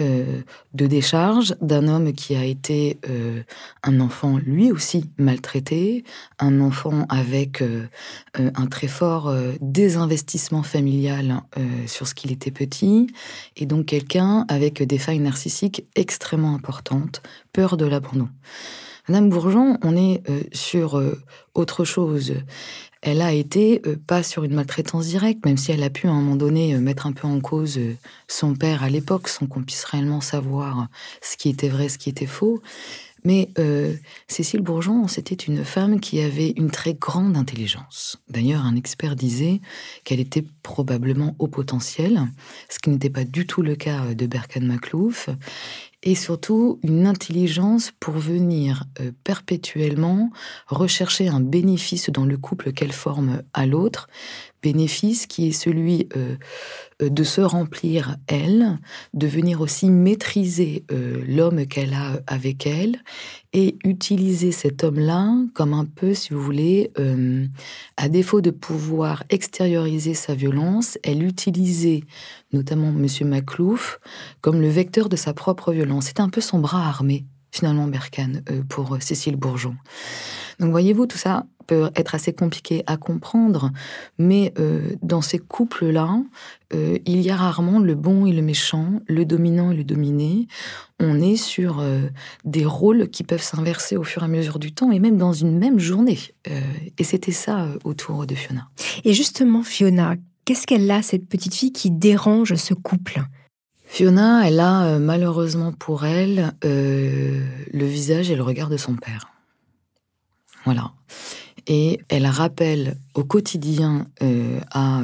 Euh, 0.00 0.40
de 0.72 0.86
décharge 0.86 1.54
d'un 1.60 1.86
homme 1.86 2.14
qui 2.14 2.34
a 2.34 2.46
été 2.46 2.98
euh, 3.10 3.42
un 3.82 4.00
enfant 4.00 4.38
lui 4.38 4.72
aussi 4.72 5.10
maltraité, 5.18 6.02
un 6.38 6.62
enfant 6.62 7.04
avec 7.10 7.60
euh, 7.60 7.88
un 8.38 8.66
très 8.68 8.86
fort 8.86 9.34
désinvestissement 9.60 10.62
familial 10.62 11.42
sur 11.86 12.08
ce 12.08 12.14
qu'il 12.14 12.32
était 12.32 12.50
petit, 12.50 13.08
et 13.56 13.66
donc 13.66 13.84
quelqu'un 13.84 14.46
avec 14.48 14.82
des 14.82 14.96
failles 14.96 15.18
narcissiques 15.18 15.84
extrêmement 15.94 16.54
importantes, 16.54 17.22
peur 17.52 17.76
de 17.76 17.84
l'abandon. 17.84 18.30
Madame 19.08 19.28
Bourgeon, 19.28 19.76
on 19.82 19.94
est 19.94 20.22
sur 20.52 21.02
autre 21.54 21.84
chose 21.84 22.32
elle 23.02 23.20
a 23.20 23.32
été 23.32 23.82
euh, 23.86 23.96
pas 24.06 24.22
sur 24.22 24.44
une 24.44 24.54
maltraitance 24.54 25.06
directe, 25.06 25.44
même 25.44 25.56
si 25.56 25.72
elle 25.72 25.82
a 25.82 25.90
pu 25.90 26.06
à 26.06 26.10
un 26.10 26.14
moment 26.14 26.36
donné 26.36 26.74
euh, 26.74 26.80
mettre 26.80 27.06
un 27.06 27.12
peu 27.12 27.26
en 27.26 27.40
cause 27.40 27.76
euh, 27.76 27.96
son 28.28 28.54
père 28.54 28.84
à 28.84 28.88
l'époque, 28.88 29.28
sans 29.28 29.46
qu'on 29.46 29.62
puisse 29.62 29.84
réellement 29.84 30.20
savoir 30.20 30.86
ce 31.20 31.36
qui 31.36 31.48
était 31.48 31.68
vrai, 31.68 31.88
ce 31.88 31.98
qui 31.98 32.08
était 32.08 32.26
faux. 32.26 32.62
Mais 33.24 33.50
Cécile 34.26 34.62
Bourgeon, 34.62 35.06
c'était 35.06 35.36
une 35.36 35.64
femme 35.64 36.00
qui 36.00 36.20
avait 36.20 36.54
une 36.56 36.72
très 36.72 36.92
grande 36.92 37.36
intelligence. 37.36 38.18
D'ailleurs, 38.28 38.66
un 38.66 38.74
expert 38.74 39.14
disait 39.14 39.60
qu'elle 40.02 40.18
était 40.18 40.44
probablement 40.64 41.36
au 41.38 41.46
potentiel, 41.46 42.26
ce 42.68 42.80
qui 42.80 42.90
n'était 42.90 43.10
pas 43.10 43.22
du 43.22 43.46
tout 43.46 43.62
le 43.62 43.76
cas 43.76 44.12
de 44.14 44.26
Berkan 44.26 44.62
Maclouf 44.62 45.28
et 46.02 46.14
surtout 46.14 46.80
une 46.82 47.06
intelligence 47.06 47.92
pour 48.00 48.14
venir 48.14 48.84
euh, 49.00 49.12
perpétuellement 49.24 50.30
rechercher 50.66 51.28
un 51.28 51.40
bénéfice 51.40 52.10
dans 52.10 52.24
le 52.24 52.36
couple 52.36 52.72
qu'elle 52.72 52.92
forme 52.92 53.42
à 53.54 53.66
l'autre, 53.66 54.08
bénéfice 54.62 55.26
qui 55.26 55.48
est 55.48 55.52
celui 55.52 56.08
euh, 56.16 56.36
euh, 57.02 57.08
de 57.08 57.24
se 57.24 57.40
remplir 57.40 58.16
elle, 58.28 58.78
de 59.12 59.26
venir 59.26 59.60
aussi 59.60 59.90
maîtriser 59.90 60.84
l'homme 61.26 61.66
qu'elle 61.66 61.94
a 61.94 62.20
avec 62.26 62.66
elle 62.66 62.98
et 63.52 63.76
utiliser 63.84 64.52
cet 64.52 64.84
homme-là 64.84 65.34
comme 65.54 65.74
un 65.74 65.84
peu, 65.84 66.14
si 66.14 66.32
vous 66.32 66.40
voulez, 66.40 66.90
à 67.96 68.08
défaut 68.08 68.40
de 68.40 68.50
pouvoir 68.50 69.24
extérioriser 69.30 70.14
sa 70.14 70.34
violence, 70.34 70.98
elle 71.02 71.22
utilisait 71.22 72.04
notamment 72.52 72.88
M. 72.88 73.28
Maclouf, 73.28 73.98
comme 74.40 74.60
le 74.60 74.68
vecteur 74.68 75.08
de 75.08 75.16
sa 75.16 75.34
propre 75.34 75.72
violence. 75.72 76.06
C'était 76.06 76.20
un 76.20 76.28
peu 76.28 76.40
son 76.40 76.58
bras 76.58 76.86
armé, 76.86 77.24
finalement, 77.50 77.86
Berkane, 77.86 78.42
euh, 78.50 78.62
pour 78.68 78.94
euh, 78.94 79.00
Cécile 79.00 79.36
Bourgeon. 79.36 79.76
Donc 80.60 80.70
voyez-vous, 80.70 81.06
tout 81.06 81.18
ça 81.18 81.44
peut 81.66 81.90
être 81.96 82.14
assez 82.14 82.32
compliqué 82.32 82.82
à 82.86 82.96
comprendre, 82.96 83.70
mais 84.18 84.52
euh, 84.58 84.94
dans 85.02 85.22
ces 85.22 85.38
couples-là, 85.38 86.22
il 87.04 87.20
y 87.20 87.28
a 87.28 87.36
rarement 87.36 87.80
le 87.80 87.94
bon 87.94 88.24
et 88.24 88.32
le 88.32 88.40
méchant, 88.40 89.02
le 89.06 89.26
dominant 89.26 89.72
et 89.72 89.76
le 89.76 89.84
dominé. 89.84 90.46
On 91.00 91.20
est 91.20 91.36
sur 91.36 91.84
des 92.46 92.64
rôles 92.64 93.10
qui 93.10 93.24
peuvent 93.24 93.42
s'inverser 93.42 93.98
au 93.98 94.04
fur 94.04 94.22
et 94.22 94.24
à 94.24 94.28
mesure 94.28 94.58
du 94.58 94.72
temps 94.72 94.90
et 94.90 94.98
même 94.98 95.18
dans 95.18 95.34
une 95.34 95.58
même 95.58 95.78
journée. 95.78 96.18
et 96.96 97.04
c'était 97.04 97.30
ça 97.30 97.68
autour 97.84 98.26
de 98.26 98.34
Fiona. 98.34 98.70
Et 99.04 99.12
justement, 99.12 99.62
Fiona, 99.62 100.14
Qu'est-ce 100.44 100.66
qu'elle 100.66 100.90
a, 100.90 101.02
cette 101.02 101.28
petite 101.28 101.54
fille, 101.54 101.72
qui 101.72 101.90
dérange 101.90 102.54
ce 102.54 102.74
couple? 102.74 103.22
Fiona, 103.84 104.46
elle 104.46 104.58
a 104.58 104.86
euh, 104.86 104.98
malheureusement 104.98 105.72
pour 105.72 106.04
elle 106.04 106.52
euh, 106.64 107.44
le 107.72 107.84
visage 107.84 108.30
et 108.30 108.36
le 108.36 108.42
regard 108.42 108.68
de 108.68 108.76
son 108.76 108.96
père. 108.96 109.28
Voilà. 110.64 110.92
Et 111.66 112.00
elle 112.08 112.26
rappelle 112.26 112.96
au 113.14 113.24
quotidien 113.24 114.06
euh, 114.22 114.60
à 114.70 115.00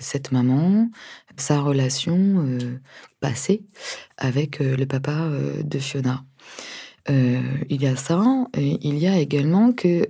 cette 0.00 0.32
maman 0.32 0.88
sa 1.36 1.60
relation 1.60 2.46
passée 3.20 3.64
avec 4.16 4.60
le 4.60 4.84
papa 4.86 5.28
de 5.64 5.78
Fiona. 5.80 6.24
il 7.08 7.82
y 7.82 7.86
a 7.88 7.96
ça, 7.96 8.22
il 8.56 8.98
y 8.98 9.08
a 9.08 9.18
également 9.18 9.72
que 9.72 10.08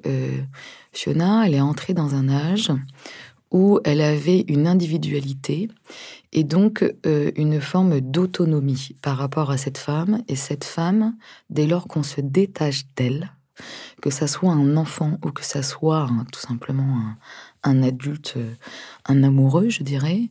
Fiona, 0.92 1.47
elle 1.47 1.55
est 1.55 1.62
entrée 1.62 1.94
dans 1.94 2.14
un 2.14 2.29
âge 2.29 2.70
où 3.55 3.79
elle 3.85 4.01
avait 4.01 4.44
une 4.49 4.66
individualité 4.66 5.68
et 6.33 6.42
donc 6.42 6.85
euh, 7.07 7.31
une 7.37 7.61
forme 7.61 8.01
d'autonomie 8.01 8.97
par 9.01 9.16
rapport 9.16 9.53
à 9.53 9.57
cette 9.57 9.79
femme. 9.79 10.23
Et 10.27 10.35
cette 10.35 10.64
femme, 10.64 11.16
dès 11.51 11.68
lors 11.68 11.87
qu'on 11.87 12.03
se 12.03 12.20
détache 12.20 12.83
d'elle, 12.97 13.31
que 14.02 14.10
ça 14.10 14.26
soit 14.26 14.52
un 14.52 14.76
enfant 14.76 15.18
ou 15.24 15.30
que 15.30 15.44
ça 15.44 15.62
soit 15.62 16.08
tout 16.32 16.40
simplement 16.40 16.98
un, 17.62 17.82
adulte, 17.82 18.34
euh, 18.36 18.54
un 19.06 19.22
amoureux, 19.22 19.68
je 19.68 19.82
dirais, 19.82 20.28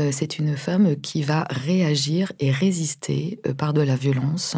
euh, 0.00 0.10
c'est 0.12 0.38
une 0.38 0.56
femme 0.56 0.96
qui 0.96 1.22
va 1.22 1.46
réagir 1.50 2.32
et 2.38 2.50
résister 2.50 3.40
par 3.56 3.72
de 3.72 3.80
la 3.80 3.96
violence, 3.96 4.56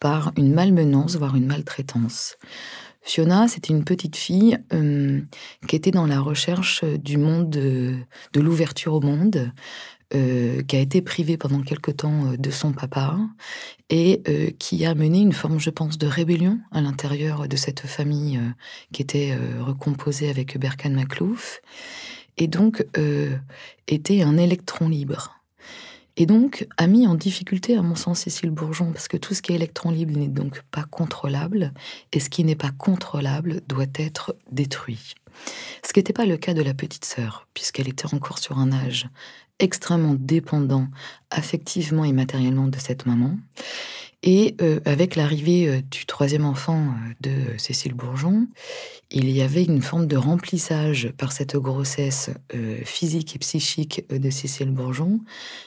par 0.00 0.32
une 0.36 0.52
malmenance, 0.52 1.16
voire 1.16 1.36
une 1.36 1.46
maltraitance. 1.46 2.36
Fiona, 3.02 3.48
c'était 3.48 3.72
une 3.72 3.84
petite 3.84 4.16
fille 4.16 4.58
euh, 4.72 5.20
qui 5.66 5.76
était 5.76 5.90
dans 5.90 6.06
la 6.06 6.20
recherche 6.20 6.84
du 6.84 7.16
monde, 7.16 7.50
de, 7.50 7.96
l'ouverture 8.34 8.94
au 8.94 9.00
monde, 9.00 9.52
euh, 10.14 10.62
qui 10.62 10.76
a 10.76 10.80
été 10.80 11.02
privée 11.02 11.36
pendant 11.36 11.62
quelque 11.62 11.90
temps 11.90 12.26
euh, 12.26 12.36
de 12.36 12.50
son 12.50 12.72
papa 12.72 13.18
et 13.88 14.22
qui 14.60 14.86
a 14.86 14.94
mené 14.94 15.18
une 15.18 15.32
forme, 15.32 15.58
je 15.58 15.70
pense, 15.70 15.98
de 15.98 16.06
rébellion 16.06 16.60
à 16.70 16.80
l'intérieur 16.80 17.48
de 17.48 17.56
cette 17.56 17.80
famille 17.80 18.40
qui 18.92 19.02
était 19.02 19.36
recomposée 19.58 20.30
avec 20.30 20.56
Berkan 20.60 20.90
Maclouf 20.90 21.60
et 22.36 22.46
donc 22.46 22.86
était 23.88 24.22
un 24.22 24.36
électron 24.36 24.88
libre. 24.88 25.40
Et 26.16 26.26
donc, 26.26 26.66
a 26.76 26.86
mis 26.86 27.06
en 27.06 27.14
difficulté, 27.14 27.76
à 27.76 27.82
mon 27.82 27.94
sens, 27.94 28.20
Cécile 28.20 28.50
Bourgeon, 28.50 28.92
parce 28.92 29.08
que 29.08 29.16
tout 29.16 29.32
ce 29.32 29.40
qui 29.40 29.52
est 29.52 29.54
électron 29.54 29.90
libre 29.90 30.18
n'est 30.18 30.28
donc 30.28 30.62
pas 30.70 30.84
contrôlable, 30.84 31.72
et 32.12 32.20
ce 32.20 32.28
qui 32.28 32.44
n'est 32.44 32.56
pas 32.56 32.72
contrôlable 32.72 33.62
doit 33.66 33.86
être 33.94 34.36
détruit. 34.52 35.14
Ce 35.82 35.92
qui 35.92 36.00
n'était 36.00 36.12
pas 36.12 36.26
le 36.26 36.36
cas 36.36 36.52
de 36.52 36.62
la 36.62 36.74
petite 36.74 37.06
sœur, 37.06 37.46
puisqu'elle 37.54 37.88
était 37.88 38.12
encore 38.14 38.38
sur 38.38 38.58
un 38.58 38.70
âge 38.70 39.08
extrêmement 39.60 40.16
dépendant 40.18 40.88
affectivement 41.30 42.04
et 42.04 42.12
matériellement 42.12 42.66
de 42.66 42.78
cette 42.78 43.06
maman. 43.06 43.36
Et 44.22 44.54
euh, 44.60 44.80
avec 44.84 45.16
l'arrivée 45.16 45.68
euh, 45.68 45.80
du 45.90 46.04
troisième 46.04 46.44
enfant 46.44 46.78
euh, 46.78 47.12
de 47.22 47.58
Cécile 47.58 47.94
Bourgeon, 47.94 48.48
il 49.10 49.30
y 49.30 49.40
avait 49.40 49.64
une 49.64 49.80
forme 49.80 50.06
de 50.06 50.16
remplissage 50.16 51.10
par 51.16 51.32
cette 51.32 51.56
grossesse 51.56 52.30
physique 52.84 53.34
et 53.34 53.38
psychique 53.40 54.04
de 54.08 54.30
Cécile 54.30 54.70
Bourgeon 54.70 55.18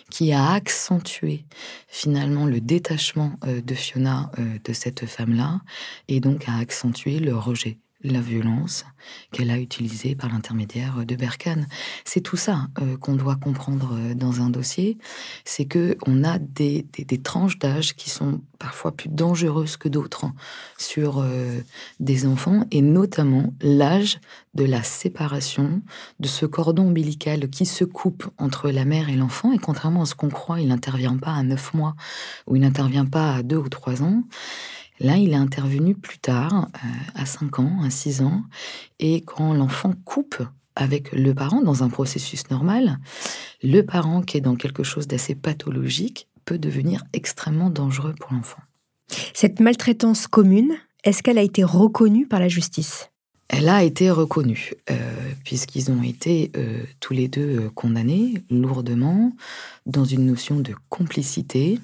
qui 0.09 0.31
a 0.31 0.53
accentué 0.53 1.43
finalement 1.89 2.45
le 2.45 2.61
détachement 2.61 3.33
de 3.45 3.73
Fiona 3.73 4.31
de 4.63 4.71
cette 4.71 5.05
femme-là 5.07 5.59
et 6.07 6.21
donc 6.21 6.47
a 6.47 6.55
accentué 6.55 7.19
le 7.19 7.35
rejet 7.35 7.79
la 8.03 8.21
violence 8.21 8.85
qu'elle 9.31 9.51
a 9.51 9.59
utilisée 9.59 10.15
par 10.15 10.29
l'intermédiaire 10.29 11.05
de 11.05 11.15
Berkane. 11.15 11.67
C'est 12.05 12.21
tout 12.21 12.37
ça 12.37 12.67
euh, 12.81 12.97
qu'on 12.97 13.15
doit 13.15 13.35
comprendre 13.35 13.91
euh, 13.93 14.13
dans 14.13 14.41
un 14.41 14.49
dossier, 14.49 14.97
c'est 15.45 15.65
que 15.65 15.97
on 16.05 16.23
a 16.23 16.39
des, 16.39 16.85
tranches 17.23 17.59
d'âge 17.59 17.95
qui 17.95 18.09
sont 18.09 18.41
parfois 18.59 18.91
plus 18.91 19.09
dangereuses 19.09 19.77
que 19.77 19.89
d'autres 19.89 20.25
sur 20.77 21.19
euh, 21.19 21.59
des 21.99 22.25
enfants, 22.25 22.65
et 22.71 22.81
notamment 22.81 23.53
l'âge 23.61 24.19
de 24.53 24.65
la 24.65 24.83
séparation, 24.83 25.81
de 26.19 26.27
ce 26.27 26.45
cordon 26.45 26.87
ombilical 26.87 27.49
qui 27.49 27.65
se 27.65 27.83
coupe 27.83 28.29
entre 28.37 28.69
la 28.69 28.85
mère 28.85 29.09
et 29.09 29.15
l'enfant, 29.15 29.51
et 29.51 29.57
contrairement 29.57 30.03
à 30.03 30.05
ce 30.05 30.15
qu'on 30.15 30.29
croit, 30.29 30.61
il 30.61 30.67
n'intervient 30.67 31.17
pas 31.17 31.31
à 31.31 31.43
neuf 31.43 31.73
mois 31.73 31.95
ou 32.47 32.55
il 32.55 32.61
n'intervient 32.61 33.05
pas 33.05 33.35
à 33.35 33.43
deux 33.43 33.57
ou 33.57 33.69
trois 33.69 34.01
ans. 34.03 34.23
Là, 34.99 35.17
il 35.17 35.31
est 35.31 35.35
intervenu 35.35 35.95
plus 35.95 36.19
tard, 36.19 36.67
euh, 36.75 36.87
à 37.15 37.25
5 37.25 37.59
ans, 37.59 37.77
à 37.83 37.89
6 37.89 38.21
ans, 38.21 38.43
et 38.99 39.21
quand 39.21 39.53
l'enfant 39.53 39.93
coupe 40.05 40.41
avec 40.75 41.11
le 41.11 41.33
parent 41.33 41.61
dans 41.61 41.83
un 41.83 41.89
processus 41.89 42.49
normal, 42.49 42.99
le 43.61 43.81
parent 43.81 44.21
qui 44.21 44.37
est 44.37 44.41
dans 44.41 44.55
quelque 44.55 44.83
chose 44.83 45.07
d'assez 45.07 45.35
pathologique 45.35 46.27
peut 46.45 46.57
devenir 46.57 47.03
extrêmement 47.13 47.69
dangereux 47.69 48.15
pour 48.19 48.33
l'enfant. 48.33 48.61
Cette 49.33 49.59
maltraitance 49.59 50.27
commune, 50.27 50.73
est-ce 51.03 51.21
qu'elle 51.21 51.37
a 51.37 51.43
été 51.43 51.63
reconnue 51.63 52.27
par 52.27 52.39
la 52.39 52.47
justice? 52.47 53.09
Elle 53.49 53.69
a 53.69 53.83
été 53.83 54.09
reconnue, 54.09 54.73
euh, 54.89 54.95
puisqu'ils 55.43 55.91
ont 55.91 56.01
été 56.01 56.51
euh, 56.55 56.83
tous 56.99 57.13
les 57.13 57.27
deux 57.27 57.69
condamnés 57.75 58.41
lourdement 58.49 59.33
dans 59.85 60.05
une 60.05 60.25
notion 60.25 60.59
de 60.59 60.73
complicité, 60.89 61.79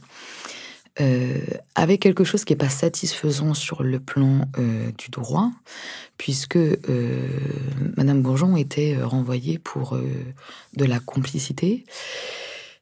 avec 1.76 2.02
quelque 2.02 2.24
chose 2.24 2.44
qui 2.44 2.54
n'est 2.54 2.58
pas 2.58 2.70
satisfaisant 2.70 3.54
sur 3.54 3.84
le 3.84 4.00
plan 4.00 4.42
du 4.98 5.10
droit, 5.10 5.52
puisque 6.18 6.60
Madame 7.98 8.22
Bourgeon 8.22 8.58
était 8.58 8.98
renvoyée 9.02 9.60
pour 9.60 9.98
de 10.76 10.86
la 10.86 11.00
complicité 11.00 11.86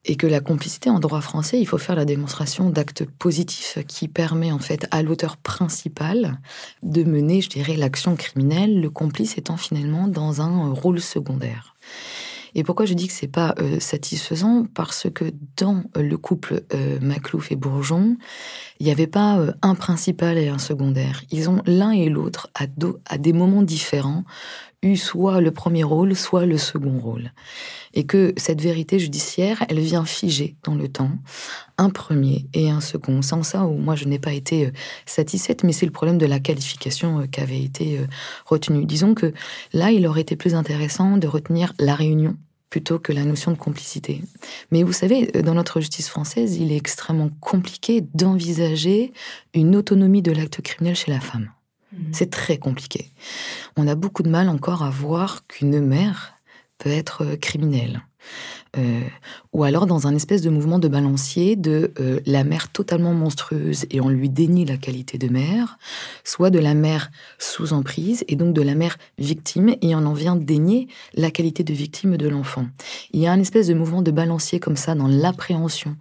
et 0.07 0.15
que 0.15 0.25
la 0.25 0.39
complicité 0.39 0.89
en 0.89 0.99
droit 0.99 1.21
français, 1.21 1.59
il 1.59 1.67
faut 1.67 1.77
faire 1.77 1.95
la 1.95 2.05
démonstration 2.05 2.69
d'actes 2.69 3.03
positifs 3.03 3.79
qui 3.87 4.07
permet 4.07 4.51
en 4.51 4.59
fait 4.59 4.87
à 4.91 5.03
l'auteur 5.03 5.35
principal 5.35 6.39
de 6.81 7.03
mener, 7.03 7.41
je 7.41 7.49
dirais, 7.49 7.75
l'action 7.75 8.15
criminelle, 8.15 8.79
le 8.79 8.89
complice 8.89 9.37
étant 9.37 9.57
finalement 9.57 10.07
dans 10.07 10.41
un 10.41 10.71
rôle 10.71 11.01
secondaire. 11.01 11.75
Et 12.57 12.63
pourquoi 12.63 12.87
je 12.87 12.95
dis 12.95 13.07
que 13.07 13.13
c'est 13.13 13.27
pas 13.27 13.53
euh, 13.59 13.79
satisfaisant? 13.79 14.65
Parce 14.73 15.07
que 15.13 15.25
dans 15.57 15.83
le 15.95 16.17
couple 16.17 16.63
euh, 16.73 16.97
Maclouf 16.99 17.51
et 17.51 17.55
Bourgeon, 17.55 18.17
il 18.79 18.87
n'y 18.87 18.91
avait 18.91 19.05
pas 19.05 19.37
euh, 19.37 19.53
un 19.61 19.75
principal 19.75 20.39
et 20.39 20.49
un 20.49 20.57
secondaire. 20.57 21.21
Ils 21.29 21.51
ont 21.51 21.61
l'un 21.67 21.91
et 21.91 22.09
l'autre 22.09 22.49
à, 22.55 23.17
des 23.17 23.31
moments 23.31 23.61
différents 23.61 24.23
eu 24.83 24.95
soit 24.95 25.41
le 25.41 25.51
premier 25.51 25.83
rôle, 25.83 26.15
soit 26.15 26.45
le 26.45 26.57
second 26.57 26.99
rôle. 26.99 27.31
Et 27.93 28.05
que 28.05 28.33
cette 28.37 28.61
vérité 28.61 28.99
judiciaire, 28.99 29.63
elle 29.69 29.79
vient 29.79 30.05
figer 30.05 30.55
dans 30.63 30.75
le 30.75 30.87
temps 30.87 31.11
un 31.77 31.89
premier 31.89 32.47
et 32.53 32.69
un 32.69 32.81
second. 32.81 33.21
Sans 33.21 33.43
ça, 33.43 33.63
moi, 33.63 33.95
je 33.95 34.05
n'ai 34.05 34.19
pas 34.19 34.33
été 34.33 34.67
euh, 34.67 34.71
satisfaite, 35.05 35.63
mais 35.63 35.73
c'est 35.73 35.85
le 35.85 35.91
problème 35.91 36.17
de 36.17 36.25
la 36.25 36.39
qualification 36.39 37.21
euh, 37.21 37.25
qui 37.25 37.39
avait 37.39 37.61
été 37.61 37.99
euh, 37.99 38.07
retenue. 38.45 38.85
Disons 38.85 39.13
que 39.15 39.33
là, 39.73 39.91
il 39.91 40.05
aurait 40.05 40.21
été 40.21 40.35
plus 40.35 40.53
intéressant 40.53 41.17
de 41.17 41.27
retenir 41.27 41.73
la 41.79 41.95
réunion 41.95 42.35
plutôt 42.69 42.99
que 42.99 43.13
la 43.13 43.23
notion 43.23 43.51
de 43.51 43.57
complicité. 43.57 44.21
Mais 44.71 44.83
vous 44.83 44.93
savez, 44.93 45.27
dans 45.43 45.53
notre 45.53 45.79
justice 45.79 46.09
française, 46.09 46.57
il 46.57 46.71
est 46.71 46.77
extrêmement 46.77 47.29
compliqué 47.39 48.01
d'envisager 48.13 49.13
une 49.53 49.75
autonomie 49.75 50.21
de 50.21 50.31
l'acte 50.31 50.61
criminel 50.61 50.95
chez 50.95 51.11
la 51.11 51.19
femme. 51.19 51.51
Mhm. 51.93 52.11
C'est 52.11 52.29
très 52.29 52.57
compliqué. 52.57 53.11
On 53.77 53.87
a 53.87 53.95
beaucoup 53.95 54.23
de 54.23 54.29
mal 54.29 54.49
encore 54.49 54.83
à 54.83 54.89
voir 54.89 55.47
qu'une 55.47 55.79
mère 55.79 56.33
peut 56.77 56.89
être 56.89 57.23
euh, 57.23 57.35
criminelle. 57.37 58.01
Euh, 58.77 59.01
ou 59.53 59.63
alors 59.63 59.85
dans 59.85 60.07
un 60.07 60.15
espèce 60.15 60.41
de 60.41 60.49
mouvement 60.49 60.79
de 60.79 60.87
balancier 60.87 61.55
de 61.55 61.91
euh, 61.99 62.19
la 62.25 62.43
mère 62.43 62.69
totalement 62.69 63.13
monstrueuse 63.13 63.85
et 63.91 64.01
on 64.01 64.09
lui 64.09 64.29
dénie 64.29 64.65
la 64.65 64.77
qualité 64.77 65.17
de 65.17 65.29
mère, 65.29 65.77
soit 66.23 66.49
de 66.49 66.59
la 66.59 66.73
mère 66.73 67.09
sous 67.39 67.73
emprise 67.73 68.23
et 68.27 68.35
donc 68.35 68.53
de 68.53 68.61
la 68.61 68.75
mère 68.75 68.97
victime 69.17 69.75
et 69.81 69.95
on 69.95 70.05
en 70.05 70.13
vient 70.13 70.35
dénier 70.35 70.87
la 71.13 71.31
qualité 71.31 71.63
de 71.63 71.73
victime 71.73 72.17
de 72.17 72.27
l'enfant. 72.27 72.67
Il 73.11 73.21
y 73.21 73.27
a 73.27 73.31
un 73.31 73.39
espèce 73.39 73.67
de 73.67 73.73
mouvement 73.73 74.01
de 74.01 74.11
balancier 74.11 74.59
comme 74.59 74.77
ça 74.77 74.95
dans 74.95 75.07
l'appréhension 75.07 75.95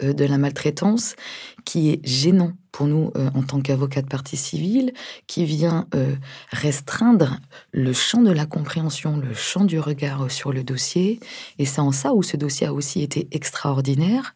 de 0.00 0.24
la 0.24 0.38
maltraitance 0.38 1.16
qui 1.64 1.90
est 1.90 2.06
gênant 2.06 2.52
pour 2.76 2.86
nous 2.86 3.10
euh, 3.16 3.30
en 3.34 3.42
tant 3.42 3.62
qu'avocat 3.62 4.02
de 4.02 4.06
partie 4.06 4.36
civile, 4.36 4.92
qui 5.26 5.46
vient 5.46 5.86
euh, 5.94 6.14
restreindre 6.50 7.38
le 7.72 7.94
champ 7.94 8.20
de 8.20 8.30
la 8.30 8.44
compréhension, 8.44 9.16
le 9.16 9.32
champ 9.32 9.64
du 9.64 9.80
regard 9.80 10.30
sur 10.30 10.52
le 10.52 10.62
dossier. 10.62 11.18
Et 11.58 11.64
c'est 11.64 11.80
en 11.80 11.90
ça 11.90 12.12
où 12.12 12.22
ce 12.22 12.36
dossier 12.36 12.66
a 12.66 12.74
aussi 12.74 13.00
été 13.02 13.28
extraordinaire, 13.32 14.34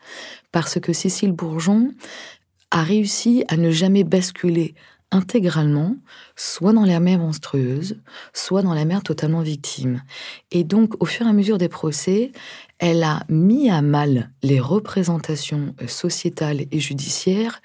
parce 0.52 0.80
que 0.80 0.94
Cécile 0.94 1.32
Bourgeon 1.32 1.92
a 2.70 2.82
réussi 2.82 3.44
à 3.48 3.58
ne 3.58 3.70
jamais 3.70 4.04
basculer 4.04 4.74
intégralement, 5.10 5.96
soit 6.36 6.72
dans 6.72 6.84
la 6.84 7.00
mère 7.00 7.18
monstrueuse, 7.18 8.00
soit 8.32 8.62
dans 8.62 8.74
la 8.74 8.84
mère 8.84 9.02
totalement 9.02 9.42
victime. 9.42 10.02
Et 10.50 10.64
donc, 10.64 10.94
au 11.02 11.06
fur 11.06 11.26
et 11.26 11.28
à 11.28 11.32
mesure 11.32 11.58
des 11.58 11.68
procès, 11.68 12.32
elle 12.78 13.02
a 13.02 13.24
mis 13.28 13.70
à 13.70 13.82
mal 13.82 14.30
les 14.42 14.60
représentations 14.60 15.74
euh, 15.82 15.88
sociétales 15.88 16.62
et 16.70 16.80
judiciaires 16.80 17.60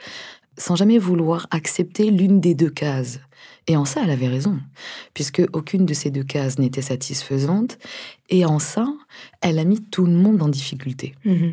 sans 0.57 0.75
jamais 0.75 0.97
vouloir 0.97 1.47
accepter 1.51 2.11
l'une 2.11 2.39
des 2.39 2.55
deux 2.55 2.69
cases. 2.69 3.19
Et 3.67 3.77
en 3.77 3.85
ça, 3.85 4.01
elle 4.03 4.11
avait 4.11 4.27
raison, 4.27 4.59
puisque 5.13 5.41
aucune 5.53 5.85
de 5.85 5.93
ces 5.93 6.11
deux 6.11 6.23
cases 6.23 6.59
n'était 6.59 6.81
satisfaisante. 6.81 7.77
Et 8.29 8.45
en 8.45 8.59
ça, 8.59 8.87
elle 9.41 9.59
a 9.59 9.63
mis 9.63 9.81
tout 9.81 10.05
le 10.05 10.13
monde 10.13 10.41
en 10.41 10.49
difficulté. 10.49 11.15
Mmh 11.25 11.51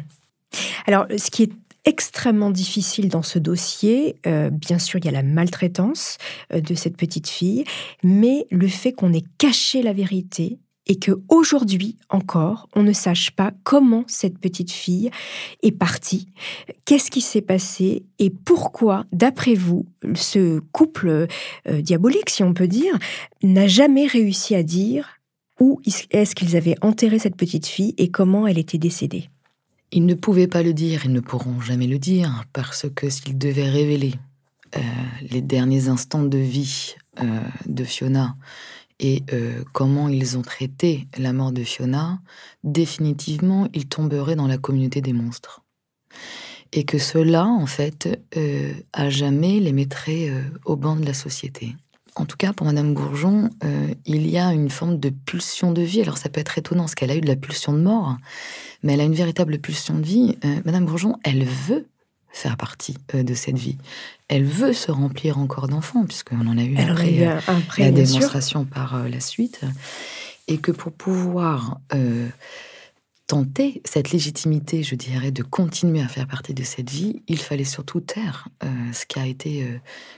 Alors, 0.87 1.07
ce 1.17 1.31
qui 1.31 1.45
est 1.45 1.53
extrêmement 1.85 2.51
difficile 2.51 3.09
dans 3.09 3.23
ce 3.23 3.39
dossier. 3.39 4.17
Euh, 4.27 4.51
bien 4.51 4.79
sûr, 4.79 4.99
il 4.99 5.05
y 5.05 5.09
a 5.09 5.13
la 5.13 5.23
maltraitance 5.23 6.19
euh, 6.53 6.61
de 6.61 6.75
cette 6.75 6.97
petite 6.97 7.29
fille, 7.29 7.65
mais 8.03 8.47
le 8.51 8.69
fait 8.69 8.93
qu'on 8.93 9.13
ait 9.13 9.25
caché 9.39 9.83
la 9.83 9.93
vérité 9.93 10.59
et 10.87 10.99
que 10.99 11.13
aujourd'hui 11.29 11.97
encore, 12.09 12.69
on 12.75 12.83
ne 12.83 12.93
sache 12.93 13.31
pas 13.31 13.53
comment 13.63 14.05
cette 14.09 14.39
petite 14.39 14.73
fille 14.73 15.11
est 15.63 15.73
partie, 15.73 16.27
qu'est-ce 16.85 17.11
qui 17.11 17.21
s'est 17.21 17.41
passé 17.41 18.05
et 18.19 18.31
pourquoi, 18.31 19.05
d'après 19.13 19.55
vous, 19.55 19.87
ce 20.15 20.59
couple 20.73 21.29
euh, 21.69 21.81
diabolique, 21.81 22.31
si 22.31 22.43
on 22.43 22.53
peut 22.53 22.69
dire, 22.69 22.99
n'a 23.43 23.69
jamais 23.69 24.07
réussi 24.07 24.55
à 24.55 24.63
dire 24.63 25.21
où 25.61 25.81
est-ce 26.11 26.35
qu'ils 26.35 26.57
avaient 26.57 26.77
enterré 26.83 27.21
cette 27.21 27.37
petite 27.37 27.67
fille 27.67 27.95
et 27.97 28.11
comment 28.11 28.47
elle 28.49 28.59
était 28.59 28.79
décédée? 28.79 29.29
Ils 29.95 30.07
ne 30.07 30.15
pouvaient 30.15 30.49
pas 30.49 30.63
le 30.63 30.73
dire, 30.73 31.05
ils 31.05 31.13
ne 31.13 31.21
pourront 31.21 31.61
jamais 31.61 31.87
le 31.87 31.99
dire, 31.99 32.45
parce 32.55 32.87
que 32.95 33.11
s'ils 33.11 33.37
devaient 33.37 33.69
révéler 33.69 34.15
euh, 34.75 34.81
les 35.31 35.43
derniers 35.43 35.89
instants 35.89 36.23
de 36.23 36.39
vie 36.39 36.95
euh, 37.21 37.41
de 37.67 37.85
Fiona 37.85 38.37
et 39.01 39.23
euh, 39.35 39.63
comment 39.75 40.09
ils 40.09 40.39
ont 40.39 40.43
traité 40.43 41.09
la 41.19 41.35
mort 41.35 41.53
de 41.53 41.63
Fiona, 41.63 42.21
définitivement, 42.65 43.69
ils 43.75 43.87
tomberaient 43.87 44.35
dans 44.35 44.47
la 44.47 44.57
communauté 44.57 45.03
des 45.03 45.13
monstres. 45.13 45.63
Et 46.73 46.85
que 46.85 46.97
cela, 46.99 47.45
en 47.45 47.67
fait, 47.67 48.09
à 48.95 49.11
jamais 49.11 49.61
les 49.61 49.73
mettrait 49.73 50.33
au 50.65 50.75
banc 50.75 50.97
de 50.97 51.05
la 51.05 51.13
société. 51.13 51.77
En 52.15 52.27
tout 52.27 52.37
cas, 52.37 52.53
pour 52.53 52.67
Madame 52.67 52.93
Gourjon, 52.93 53.49
il 54.05 54.27
y 54.29 54.39
a 54.39 54.53
une 54.53 54.69
forme 54.69 54.99
de 54.99 55.09
pulsion 55.09 55.73
de 55.73 55.83
vie. 55.83 56.03
Alors 56.03 56.19
ça 56.19 56.29
peut 56.29 56.41
être 56.41 56.59
étonnant, 56.59 56.83
parce 56.83 56.95
qu'elle 56.95 57.11
a 57.11 57.17
eu 57.17 57.21
de 57.21 57.27
la 57.29 57.37
pulsion 57.37 57.73
de 57.73 57.81
mort, 57.81 58.17
mais 58.83 58.95
elle 58.95 59.01
a 59.01 59.05
une 59.05 59.15
véritable 59.15 59.59
pulsion 59.59 59.99
de 59.99 60.05
vie. 60.05 60.37
Euh, 60.45 60.61
Madame 60.65 60.87
Bourgeon, 60.87 61.17
elle 61.25 61.45
veut 61.45 61.87
faire 62.33 62.57
partie 62.57 62.97
euh, 63.15 63.23
de 63.23 63.35
cette 63.35 63.59
vie. 63.59 63.77
Elle 64.29 64.45
veut 64.45 64.73
se 64.73 64.91
remplir 64.91 65.39
encore 65.39 65.69
d'enfants, 65.69 66.05
puisqu'on 66.05 66.47
en 66.47 66.59
a 66.59 66.63
eu 66.63 66.77
après, 66.77 67.27
euh, 67.27 67.41
la 67.79 67.91
démonstration 67.91 68.65
par 68.65 69.09
la 69.09 69.21
suite. 69.21 69.61
Et 70.49 70.59
que 70.59 70.73
pour 70.73 70.93
pouvoir 70.93 71.81
tenter 73.33 73.81
cette 73.87 74.11
légitimité, 74.11 74.83
je 74.83 74.95
dirais, 74.95 75.31
de 75.31 75.43
continuer 75.43 76.03
à 76.03 76.07
faire 76.07 76.27
partie 76.27 76.53
de 76.53 76.63
cette 76.63 76.91
vie, 76.91 77.23
il 77.29 77.39
fallait 77.39 77.65
surtout 77.65 78.01
taire 78.01 78.47
ce 78.93 79.07
qui 79.07 79.19
a 79.19 79.27
été 79.27 79.67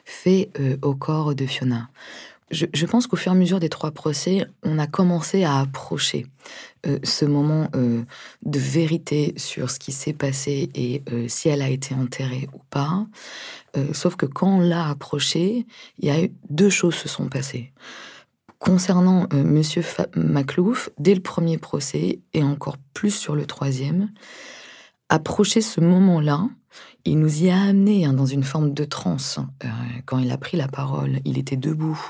fait 0.04 0.50
au 0.82 0.96
corps 0.96 1.36
de 1.36 1.46
Fiona. 1.46 1.88
Je, 2.50 2.86
pense 2.86 3.06
qu'au 3.06 3.16
fur 3.16 3.32
et 3.32 3.34
à 3.34 3.38
mesure 3.38 3.60
des 3.60 3.68
trois 3.68 3.92
procès, 3.92 4.46
on 4.62 4.78
a 4.78 4.86
commencé 4.86 5.44
à 5.44 5.60
approcher 5.60 6.26
euh, 6.86 6.98
ce 7.02 7.24
moment 7.24 7.68
euh, 7.74 8.02
de 8.42 8.58
vérité 8.58 9.32
sur 9.36 9.70
ce 9.70 9.78
qui 9.78 9.92
s'est 9.92 10.12
passé 10.12 10.68
et 10.74 11.02
euh, 11.10 11.26
si 11.28 11.48
elle 11.48 11.62
a 11.62 11.68
été 11.68 11.94
enterrée 11.94 12.48
ou 12.52 12.58
pas. 12.70 13.06
sauf 13.92 14.16
que 14.16 14.26
quand 14.26 14.58
on 14.58 14.60
l'a 14.60 14.88
approché, 14.88 15.66
il 15.98 16.08
y 16.08 16.10
a 16.10 16.22
eu 16.22 16.32
deux 16.50 16.70
choses 16.70 16.94
se 16.94 17.08
sont 17.08 17.28
passées. 17.28 17.72
Concernant 18.64 19.28
Monsieur 19.34 19.84
Maclouf, 20.16 20.88
dès 20.98 21.14
le 21.14 21.20
premier 21.20 21.58
procès 21.58 22.20
et 22.32 22.42
encore 22.42 22.78
plus 22.94 23.10
sur 23.10 23.36
le 23.36 23.44
troisième, 23.44 24.10
approcher 25.10 25.60
ce 25.60 25.82
moment-là, 25.82 26.48
il 27.04 27.18
nous 27.18 27.42
y 27.42 27.50
a 27.50 27.60
amené 27.60 28.06
hein, 28.06 28.14
dans 28.14 28.24
une 28.24 28.42
forme 28.42 28.72
de 28.72 28.84
transe. 28.84 29.38
Euh, 29.64 29.68
quand 30.06 30.18
il 30.18 30.30
a 30.30 30.38
pris 30.38 30.56
la 30.56 30.66
parole, 30.66 31.20
il 31.26 31.36
était 31.36 31.58
debout, 31.58 32.00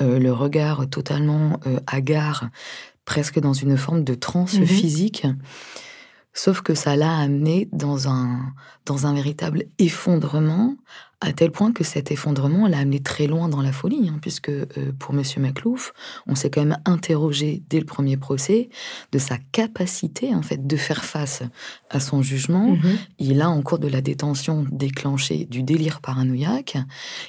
euh, 0.00 0.18
le 0.18 0.32
regard 0.32 0.88
totalement 0.88 1.60
euh, 1.66 1.78
hagard, 1.86 2.48
presque 3.04 3.38
dans 3.38 3.52
une 3.52 3.76
forme 3.76 4.04
de 4.04 4.14
transe 4.14 4.58
mhm. 4.58 4.66
physique. 4.66 5.26
Sauf 6.32 6.62
que 6.62 6.74
ça 6.74 6.96
l'a 6.96 7.14
amené 7.18 7.68
dans 7.72 8.08
un, 8.08 8.54
dans 8.86 9.06
un 9.06 9.12
véritable 9.12 9.66
effondrement 9.78 10.76
à 11.20 11.32
tel 11.32 11.50
point 11.50 11.72
que 11.72 11.84
cet 11.84 12.10
effondrement 12.10 12.66
l'a 12.68 12.78
amené 12.78 13.00
très 13.00 13.26
loin 13.26 13.48
dans 13.48 13.62
la 13.62 13.72
folie, 13.72 14.08
hein, 14.08 14.18
puisque 14.20 14.50
euh, 14.50 14.66
pour 14.98 15.14
Monsieur 15.14 15.40
Maclouf, 15.40 15.92
on 16.26 16.34
s'est 16.34 16.50
quand 16.50 16.64
même 16.64 16.78
interrogé 16.84 17.62
dès 17.68 17.80
le 17.80 17.86
premier 17.86 18.16
procès 18.16 18.68
de 19.12 19.18
sa 19.18 19.38
capacité 19.52 20.34
en 20.34 20.42
fait 20.42 20.66
de 20.66 20.76
faire 20.76 21.04
face 21.04 21.42
à 21.90 22.00
son 22.00 22.22
jugement. 22.22 22.74
Mm-hmm. 22.74 22.96
Il 23.18 23.42
a 23.42 23.48
en 23.48 23.62
cours 23.62 23.78
de 23.78 23.88
la 23.88 24.00
détention 24.00 24.66
déclenché 24.70 25.46
du 25.46 25.62
délire 25.62 26.00
paranoïaque, 26.00 26.76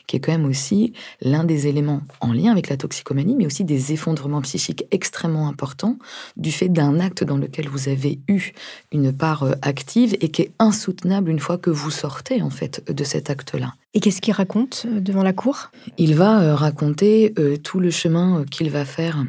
qui 0.08 0.18
est 0.18 0.20
quand 0.20 0.32
même 0.32 0.46
aussi 0.46 0.94
l'un 1.22 1.44
des 1.44 1.68
éléments 1.68 2.02
en 2.22 2.34
lien 2.34 2.52
avec 2.52 2.70
la 2.70 2.78
toxicomanie, 2.78 3.36
mais 3.36 3.46
aussi 3.46 3.64
des 3.64 3.94
effondrements 3.94 4.42
psychiques 4.42 4.86
extrêmement 4.92 5.48
importants 5.48 5.98
du 6.38 6.52
fait 6.52 6.70
d'un 6.70 7.00
acte 7.00 7.24
dans 7.24 7.38
lequel 7.38 7.70
vous 7.70 7.90
avez 7.90 8.20
eu 8.28 8.52
une 8.92 9.14
part 9.14 9.44
euh, 9.44 9.54
active 9.62 10.16
et 10.22 10.30
qui 10.30 10.44
est 10.44 10.52
insoutenable 10.60 11.30
une 11.30 11.40
fois 11.40 11.58
que 11.58 11.70
vous 11.70 11.92
sortez 11.92 12.42
en 12.42 12.50
fait 12.50 12.84
de 12.92 13.04
cet 13.04 13.30
acte-là. 13.30 13.74
Et 13.96 14.02
qu'est-ce 14.02 14.20
qu'il 14.22 14.34
raconte 14.34 14.86
euh, 14.86 15.00
devant 15.00 15.24
la 15.24 15.34
cour? 15.34 15.72
Il 15.98 16.16
va 16.16 16.42
euh, 16.42 16.54
raconter 16.54 17.34
euh, 17.40 17.56
tout 17.58 17.80
le 17.80 17.90
chemin 17.90 18.44
qu'il 18.52 18.70
va 18.70 18.86
faire 18.86 19.24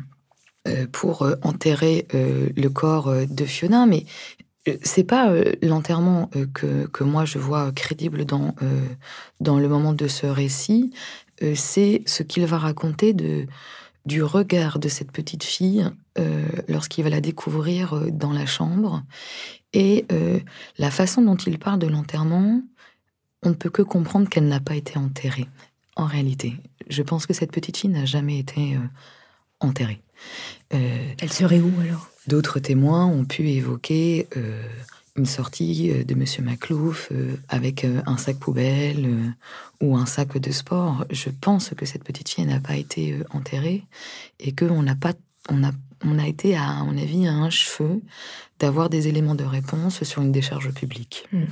pour 0.91 1.25
enterrer 1.43 2.09
le 2.13 2.67
corps 2.67 3.15
de 3.31 3.45
Fiona, 3.45 3.87
mais 3.87 4.05
c'est 4.83 5.05
pas 5.05 5.33
l'enterrement 5.63 6.29
que, 6.55 6.89
que, 6.89 7.05
moi 7.05 7.25
je 7.25 7.39
vois 7.39 7.71
crédible 7.71 8.25
dans, 8.25 8.53
dans 9.39 9.61
le 9.61 9.69
moment 9.69 9.93
de 9.93 10.09
ce 10.09 10.27
récit, 10.27 10.91
c'est 11.55 12.03
ce 12.05 12.25
qu'il 12.25 12.45
va 12.47 12.59
raconter 12.59 13.15
du 14.07 14.25
regard 14.25 14.81
de 14.81 14.89
cette 14.89 15.13
petite 15.13 15.45
fille 15.45 15.89
lorsqu'il 16.67 17.05
va 17.05 17.11
la 17.11 17.21
découvrir 17.21 18.03
dans 18.11 18.33
la 18.33 18.45
chambre. 18.45 19.05
Et 19.73 20.05
la 20.79 20.91
façon 20.91 21.23
dont 21.23 21.37
il 21.37 21.61
parle 21.61 21.79
de 21.79 21.87
l'enterrement 21.87 22.61
on 23.47 23.51
ne 23.51 23.55
peut 23.55 23.71
que 23.71 23.83
comprendre 23.83 24.29
qu'elle 24.29 24.49
n'a 24.49 24.59
pas 24.59 24.75
été 24.75 24.99
enterrée. 24.99 25.47
En 25.95 26.05
réalité, 26.05 26.57
je 26.89 27.03
pense 27.03 27.27
que 27.27 27.33
cette 27.33 27.53
petite 27.53 27.77
fille 27.77 27.91
n'a 27.91 28.05
jamais 28.05 28.39
été 28.39 28.75
euh, 28.75 28.81
enterrée. 29.61 30.03
Euh, 30.75 31.13
Elle 31.21 31.33
serait 31.33 31.61
où 31.61 31.73
alors? 31.81 32.11
D'autres 32.27 32.59
témoins 32.59 33.07
ont 33.07 33.25
pu 33.25 33.49
évoquer 33.51 34.27
euh, 34.37 34.61
une 35.15 35.27
sortie 35.27 36.05
de 36.05 36.15
Monsieur 36.17 36.43
Maclouf 36.43 37.13
avec 37.49 37.85
un 37.85 38.17
sac 38.19 38.37
poubelle 38.39 39.33
ou 39.81 39.97
un 39.97 40.07
sac 40.07 40.37
de 40.37 40.51
sport. 40.51 41.07
Je 41.11 41.31
pense 41.31 41.71
que 41.71 41.87
cette 41.87 42.03
petite 42.03 42.29
fille 42.29 42.45
n'a 42.45 42.61
pas 42.61 42.77
été 42.77 43.17
enterrée 43.31 43.85
et 44.41 44.53
qu'on 44.53 44.83
n'a 44.83 44.97
pas, 44.97 45.15
on 45.49 45.63
a, 45.63 45.71
on 46.05 46.19
a 46.19 46.27
été 46.27 46.57
à, 46.57 46.83
mon 46.85 46.99
avis, 46.99 47.29
à 47.29 47.33
un 47.33 47.49
cheveu 47.49 48.03
d'avoir 48.59 48.91
des 48.91 49.07
éléments 49.07 49.37
de 49.37 49.45
réponse 49.45 50.03
sur 50.03 50.21
une 50.21 50.33
décharge 50.33 50.71
publique. 50.73 51.27
Hmm. 51.33 51.45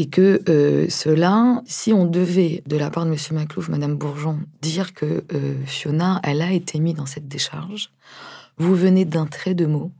Et 0.00 0.06
que 0.08 0.42
euh, 0.48 0.88
cela, 0.88 1.60
si 1.66 1.92
on 1.92 2.04
devait, 2.04 2.62
de 2.66 2.76
la 2.76 2.88
part 2.88 3.04
de 3.04 3.10
M. 3.10 3.16
Maclouf, 3.32 3.68
Mme 3.68 3.96
Bourgeon, 3.96 4.38
dire 4.62 4.94
que 4.94 5.24
euh, 5.34 5.54
Fiona, 5.66 6.20
elle 6.22 6.40
a 6.40 6.52
été 6.52 6.78
mise 6.78 6.94
dans 6.94 7.04
cette 7.04 7.26
décharge, 7.26 7.90
vous 8.58 8.76
venez 8.76 9.04
d'un 9.04 9.26
trait 9.26 9.54
de 9.54 9.66
mot 9.66 9.90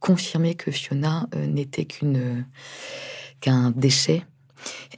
confirmer 0.00 0.56
que 0.56 0.72
Fiona 0.72 1.28
euh, 1.36 1.46
n'était 1.46 1.84
qu'une 1.84 2.44
qu'un 3.40 3.70
déchet 3.70 4.24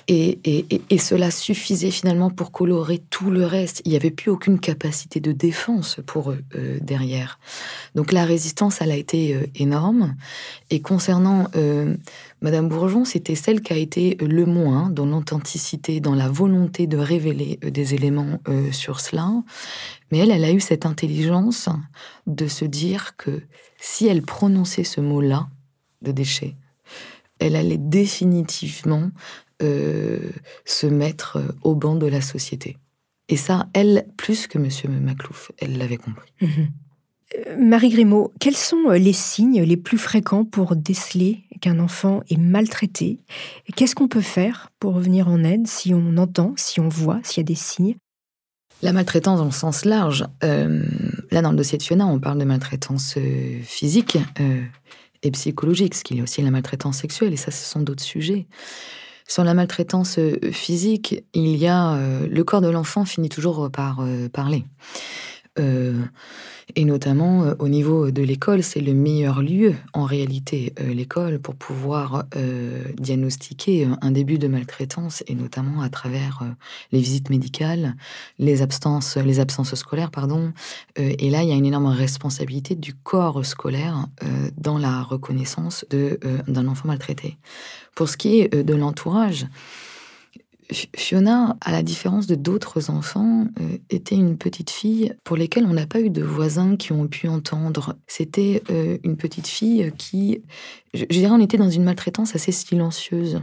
et, 0.08 0.98
cela 0.98 1.30
suffisait 1.30 1.90
finalement 1.90 2.30
pour 2.30 2.52
colorer 2.52 3.02
tout 3.10 3.30
le 3.30 3.44
reste. 3.44 3.82
Il 3.84 3.90
n'y 3.90 3.96
avait 3.96 4.10
plus 4.10 4.30
aucune 4.30 4.58
capacité 4.58 5.20
de 5.20 5.32
défense 5.32 6.00
pour 6.06 6.30
eux 6.30 6.42
euh, 6.54 6.78
derrière. 6.80 7.38
Donc 7.94 8.12
la 8.12 8.24
résistance, 8.24 8.80
elle 8.80 8.90
a 8.90 8.96
été 8.96 9.34
euh, 9.34 9.46
énorme. 9.54 10.14
Et 10.70 10.80
concernant 10.80 11.48
euh, 11.56 11.96
Madame 12.40 12.68
Bourgeon, 12.68 13.04
c'était 13.04 13.34
celle 13.34 13.62
qui 13.62 13.72
a 13.72 13.76
été 13.76 14.16
le 14.20 14.46
moins 14.46 14.90
dans 14.90 15.06
l'authenticité, 15.06 16.00
dans 16.00 16.14
la 16.14 16.28
volonté 16.28 16.86
de 16.86 16.98
révéler 16.98 17.58
des 17.62 17.94
éléments 17.94 18.40
sur 18.72 19.00
cela. 19.00 19.30
Mais 20.10 20.18
elle, 20.18 20.30
elle 20.30 20.44
a 20.44 20.52
eu 20.52 20.60
cette 20.60 20.86
intelligence 20.86 21.68
de 22.26 22.46
se 22.48 22.64
dire 22.64 23.16
que 23.16 23.42
si 23.78 24.06
elle 24.06 24.22
prononçait 24.22 24.84
ce 24.84 25.00
mot-là, 25.00 25.48
de 26.02 26.12
déchet, 26.12 26.56
elle 27.38 27.56
allait 27.56 27.78
définitivement 27.78 29.10
euh, 29.62 30.18
se 30.64 30.86
mettre 30.86 31.36
euh, 31.36 31.48
au 31.62 31.74
banc 31.74 31.94
de 31.94 32.06
la 32.06 32.20
société. 32.20 32.78
Et 33.28 33.36
ça, 33.36 33.68
elle, 33.74 34.06
plus 34.16 34.46
que 34.46 34.58
Monsieur 34.58 34.88
Maclouf, 34.88 35.52
elle 35.58 35.78
l'avait 35.78 35.96
compris. 35.96 36.32
Mhm. 36.40 36.68
Euh, 37.36 37.56
Marie 37.58 37.90
Grimaud, 37.90 38.32
quels 38.40 38.56
sont 38.56 38.90
les 38.90 39.12
signes 39.12 39.62
les 39.62 39.76
plus 39.76 39.98
fréquents 39.98 40.44
pour 40.44 40.74
déceler 40.76 41.44
qu'un 41.60 41.78
enfant 41.78 42.22
est 42.28 42.36
maltraité? 42.36 43.20
Qu'est-ce 43.76 43.94
qu'on 43.94 44.08
peut 44.08 44.20
faire 44.20 44.70
pour 44.80 44.94
revenir 44.94 45.28
en 45.28 45.44
aide 45.44 45.66
si 45.66 45.94
on 45.94 46.16
entend, 46.16 46.54
si 46.56 46.80
on 46.80 46.88
voit, 46.88 47.20
s'il 47.22 47.38
y 47.38 47.44
a 47.44 47.44
des 47.44 47.54
signes? 47.54 47.96
La 48.82 48.92
maltraitance 48.92 49.38
dans 49.38 49.44
le 49.44 49.52
sens 49.52 49.84
large, 49.84 50.26
là 50.42 51.40
dans 51.40 51.52
le 51.52 51.56
dossier 51.56 51.78
de 51.78 51.84
Fiona, 51.84 52.04
on 52.06 52.18
parle 52.18 52.38
de 52.38 52.44
maltraitance 52.44 53.16
physique 53.62 54.18
et 55.22 55.30
psychologique, 55.30 55.94
ce 55.94 56.02
qu'il 56.02 56.16
y 56.16 56.20
a 56.20 56.24
aussi 56.24 56.42
la 56.42 56.50
maltraitance 56.50 56.98
sexuelle, 56.98 57.32
et 57.32 57.36
ça, 57.36 57.50
ce 57.50 57.64
sont 57.64 57.80
d'autres 57.80 58.02
sujets. 58.02 58.46
Sur 59.32 59.44
la 59.44 59.54
maltraitance 59.54 60.18
euh, 60.18 60.36
physique, 60.52 61.24
il 61.32 61.56
y 61.56 61.66
a 61.66 61.94
euh, 61.94 62.28
le 62.28 62.44
corps 62.44 62.60
de 62.60 62.68
l'enfant 62.68 63.06
finit 63.06 63.30
toujours 63.30 63.70
par 63.70 64.00
euh, 64.00 64.28
parler. 64.28 64.62
Et 65.56 66.84
notamment 66.84 67.52
au 67.58 67.68
niveau 67.68 68.10
de 68.10 68.22
l'école, 68.22 68.62
c'est 68.62 68.80
le 68.80 68.94
meilleur 68.94 69.42
lieu 69.42 69.74
en 69.92 70.04
réalité, 70.04 70.72
l'école, 70.80 71.38
pour 71.38 71.54
pouvoir 71.54 72.24
diagnostiquer 72.96 73.88
un 74.00 74.10
début 74.10 74.38
de 74.38 74.48
maltraitance, 74.48 75.22
et 75.26 75.34
notamment 75.34 75.82
à 75.82 75.90
travers 75.90 76.42
les 76.90 77.00
visites 77.00 77.28
médicales, 77.28 77.96
les 78.38 78.62
absences, 78.62 79.16
les 79.18 79.40
absences 79.40 79.74
scolaires, 79.74 80.10
pardon. 80.10 80.52
et 80.96 81.28
là, 81.28 81.42
il 81.42 81.50
y 81.50 81.52
a 81.52 81.56
une 81.56 81.66
énorme 81.66 81.86
responsabilité 81.86 82.74
du 82.74 82.94
corps 82.94 83.44
scolaire 83.44 84.06
dans 84.56 84.78
la 84.78 85.02
reconnaissance 85.02 85.84
d'un 85.90 86.66
enfant 86.66 86.88
maltraité. 86.88 87.36
Pour 87.94 88.08
ce 88.08 88.16
qui 88.16 88.40
est 88.40 88.54
euh, 88.54 88.62
de 88.62 88.74
l'entourage, 88.74 89.46
Fiona, 90.70 91.56
à 91.60 91.72
la 91.72 91.82
différence 91.82 92.26
de 92.26 92.34
d'autres 92.34 92.90
enfants, 92.90 93.46
euh, 93.60 93.78
était 93.90 94.14
une 94.14 94.38
petite 94.38 94.70
fille 94.70 95.12
pour 95.24 95.36
lesquelles 95.36 95.66
on 95.66 95.72
n'a 95.72 95.86
pas 95.86 96.00
eu 96.00 96.10
de 96.10 96.22
voisins 96.22 96.76
qui 96.76 96.92
ont 96.92 97.06
pu 97.08 97.28
entendre. 97.28 97.96
C'était 98.06 98.62
euh, 98.70 98.98
une 99.02 99.16
petite 99.16 99.46
fille 99.46 99.92
qui, 99.98 100.42
je, 100.94 101.04
dirais, 101.04 101.32
on 101.32 101.40
était 101.40 101.58
dans 101.58 101.70
une 101.70 101.84
maltraitance 101.84 102.34
assez 102.34 102.52
silencieuse. 102.52 103.40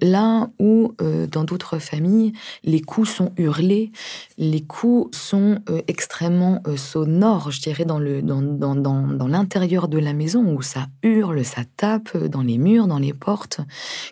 là 0.00 0.48
où, 0.58 0.94
dans 1.30 1.44
d'autres 1.44 1.78
familles, 1.78 2.32
les 2.62 2.80
coups 2.80 3.08
sont 3.08 3.32
hurlés, 3.36 3.90
les 4.38 4.62
coups 4.62 5.16
sont 5.16 5.58
extrêmement 5.88 6.62
sonores, 6.76 7.50
je 7.50 7.60
dirais, 7.60 7.84
dans, 7.84 8.00
dans 8.00 9.28
l'intérieur 9.28 9.88
de 9.88 9.98
la 9.98 10.12
maison, 10.12 10.54
où 10.54 10.62
ça 10.62 10.86
hurle, 11.02 11.44
ça 11.44 11.62
tape 11.76 12.16
dans 12.16 12.42
les 12.42 12.58
murs, 12.58 12.86
dans 12.86 12.98
les 12.98 13.12
portes, 13.12 13.60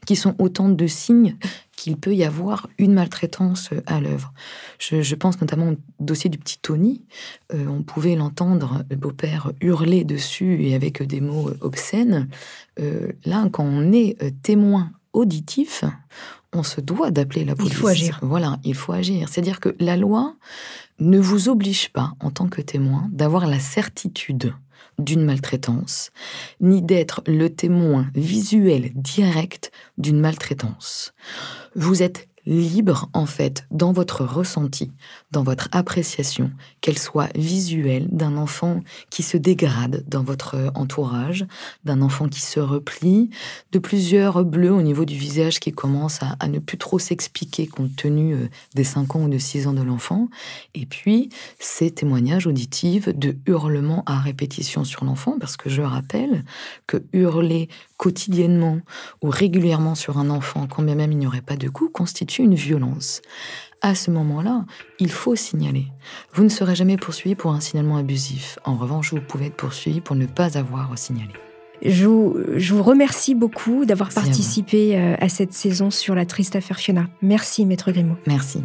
qui 0.07 0.17
sont 0.17 0.35
autant 0.39 0.69
de 0.69 0.87
signes 0.87 1.37
qu'il 1.81 1.97
peut 1.97 2.15
y 2.15 2.25
avoir 2.25 2.69
une 2.77 2.93
maltraitance 2.93 3.71
euh, 3.73 3.81
à 3.87 4.01
l'œuvre. 4.01 4.33
Je, 4.79 5.15
pense 5.15 5.41
notamment 5.41 5.71
au 5.71 5.77
dossier 5.99 6.29
du 6.29 6.39
petit 6.39 6.59
Tony. 6.61 7.03
Euh, 7.55 7.67
on 7.69 7.83
pouvait 7.83 8.17
l'entendre, 8.17 8.85
le 8.91 8.97
beau-père, 8.97 9.53
hurler 9.63 10.05
dessus 10.05 10.63
et 10.63 10.75
avec 10.75 11.03
des 11.03 11.21
mots 11.21 11.49
euh, 11.49 11.57
obscènes. 11.61 12.29
là, 13.25 13.49
quand 13.53 13.65
on 13.65 13.93
est 13.93 14.17
témoin 14.43 14.91
auditif, 15.13 15.85
on 16.53 16.63
se 16.63 16.81
doit 16.81 17.11
d'appeler 17.11 17.45
la 17.45 17.55
police. 17.55 17.73
Il 17.73 17.77
faut 17.77 17.89
agir. 17.89 18.19
Voilà, 18.23 18.59
il 18.65 18.75
faut 18.75 18.93
agir. 18.93 19.29
C'est-à-dire 19.29 19.61
que 19.61 19.75
la 19.79 19.97
loi 19.97 20.35
ne 20.99 21.19
vous 21.19 21.49
oblige 21.49 21.91
pas, 21.91 22.13
en 22.21 22.31
tant 22.31 22.49
que 22.49 22.63
témoin, 22.63 23.09
d'avoir 23.11 23.47
la 23.47 23.59
certitude 23.59 24.55
d'une 24.99 25.25
maltraitance, 25.25 26.11
ni 26.61 26.83
d'être 26.83 27.23
le 27.27 27.49
témoin 27.49 28.07
visuel 28.15 28.91
direct 28.95 29.71
d'une 29.99 30.21
maltraitance. 30.21 31.13
Vous 31.75 32.03
êtes 32.03 32.29
libre, 32.51 33.09
en 33.13 33.27
fait, 33.27 33.65
dans 33.71 33.93
votre 33.93 34.25
ressenti, 34.25 34.91
dans 35.31 35.45
votre 35.45 35.69
appréciation, 35.71 36.51
qu'elle 36.81 36.99
soit 36.99 37.29
visuelle 37.37 38.09
d'un 38.11 38.37
enfant 38.37 38.81
qui 39.09 39.23
se 39.23 39.37
dégrade 39.37 40.05
dans 40.09 40.25
votre 40.25 40.73
entourage, 40.75 41.47
d'un 41.85 42.03
enfant 42.03 42.29
qui 42.29 42.41
se 42.41 42.59
replie, 42.59 43.31
de 43.71 43.79
plusieurs 43.79 44.45
bleus 44.45 44.73
au 44.73 44.83
niveau 44.83 45.05
du 45.05 45.15
visage 45.17 45.61
qui 45.61 45.71
commencent 45.71 46.21
à, 46.23 46.49
ne 46.49 46.59
plus 46.59 46.77
trop 46.77 46.99
s'expliquer 46.99 47.69
compte 47.69 47.95
tenu 47.95 48.35
euh, 48.35 48.49
des 48.75 48.85
5 48.85 49.15
ans 49.15 49.25
ou 49.25 49.29
de 49.29 49.39
6 49.39 49.69
ans 49.69 49.73
de 49.73 49.83
l'enfant, 49.83 50.29
et 50.75 50.87
puis 50.87 51.29
ces 51.61 51.93
témoignages 51.93 52.49
auditifs 52.49 53.09
de 53.09 53.37
hurlements 53.47 54.03
à 54.07 54.19
répétition 54.19 54.83
sur 54.83 55.05
l'enfant, 55.05 55.37
parce 55.39 55.57
que 55.57 55.71
je 55.71 55.83
rappelle 55.83 56.45
que 56.89 57.05
hurler 57.13 57.69
quotidiennement 58.01 58.79
ou 59.21 59.29
régulièrement 59.29 59.95
sur 59.95 60.17
un 60.17 60.31
enfant, 60.31 60.67
quand 60.67 60.83
bien 60.83 60.95
même 60.95 61.13
il 61.13 61.19
n'y 61.19 61.27
aurait 61.27 61.43
pas 61.43 61.57
de 61.57 61.69
coup, 61.69 61.91
constitue 61.91 62.43
une 62.43 62.55
violence. 62.55 63.21
À 63.83 63.95
ce 63.95 64.11
moment-là, 64.11 64.65
il 64.99 65.11
faut 65.11 65.37
signaler. 65.37 65.85
Vous 66.33 66.43
ne 66.43 66.49
serez 66.49 66.75
jamais 66.75 66.97
poursuivi 66.97 67.35
pour 67.35 67.53
un 67.53 67.61
signalement 67.61 67.99
abusif. 67.99 68.59
En 68.65 68.75
revanche, 68.75 69.13
vous 69.13 69.21
pouvez 69.21 69.47
être 69.47 69.57
poursuivi 69.57 70.01
pour 70.01 70.17
ne 70.17 70.25
pas 70.25 70.57
avoir 70.57 70.97
signalé. 70.97 71.33
Je 71.85 72.07
vous, 72.07 72.83
remercie 72.83 73.35
beaucoup 73.35 73.85
d'avoir 73.85 74.09
participé 74.09 74.97
à, 74.97 75.01
euh, 75.01 75.17
à, 75.21 75.29
cette 75.29 75.53
saison 75.53 75.91
sur 75.91 76.15
la 76.15 76.25
triste 76.25 76.57
affaire 76.57 76.79
Fiona. 76.79 77.07
Merci, 77.21 77.67
Maître 77.67 77.93
Grimaud. 77.93 78.17
Merci. 78.27 78.63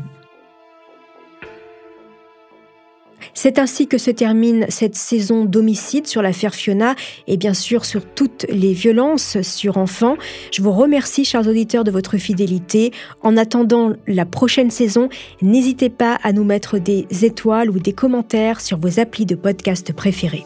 C'est 3.46 3.60
ainsi 3.60 3.86
que 3.86 4.00
se 4.00 4.10
termine 4.10 4.66
cette 4.70 4.96
saison 4.96 5.46
d'homicide 5.46 6.08
sur 6.08 6.24
l'affaire 6.24 6.56
Fiona 6.56 6.96
et 7.28 7.38
bien 7.38 7.54
sûr 7.54 7.86
sur 7.86 8.04
toutes 8.04 8.48
les 8.50 8.74
violences 8.74 9.40
sur 9.44 9.78
enfants. 9.78 10.18
Je 10.52 10.64
vous 10.64 10.72
remercie, 10.72 11.26
chers 11.26 11.48
auditeurs, 11.48 11.84
de 11.84 11.92
votre 11.92 12.18
fidélité. 12.18 12.92
En 13.22 13.38
attendant 13.38 13.92
la 14.08 14.26
prochaine 14.26 14.72
saison, 14.72 15.10
n'hésitez 15.44 15.92
pas 15.92 16.18
à 16.24 16.34
nous 16.34 16.44
mettre 16.44 16.80
des 16.80 17.06
étoiles 17.22 17.70
ou 17.70 17.78
des 17.78 17.94
commentaires 17.94 18.62
sur 18.62 18.80
vos 18.80 19.00
applis 19.00 19.28
de 19.28 19.36
podcast 19.36 19.94
préférés. 19.94 20.44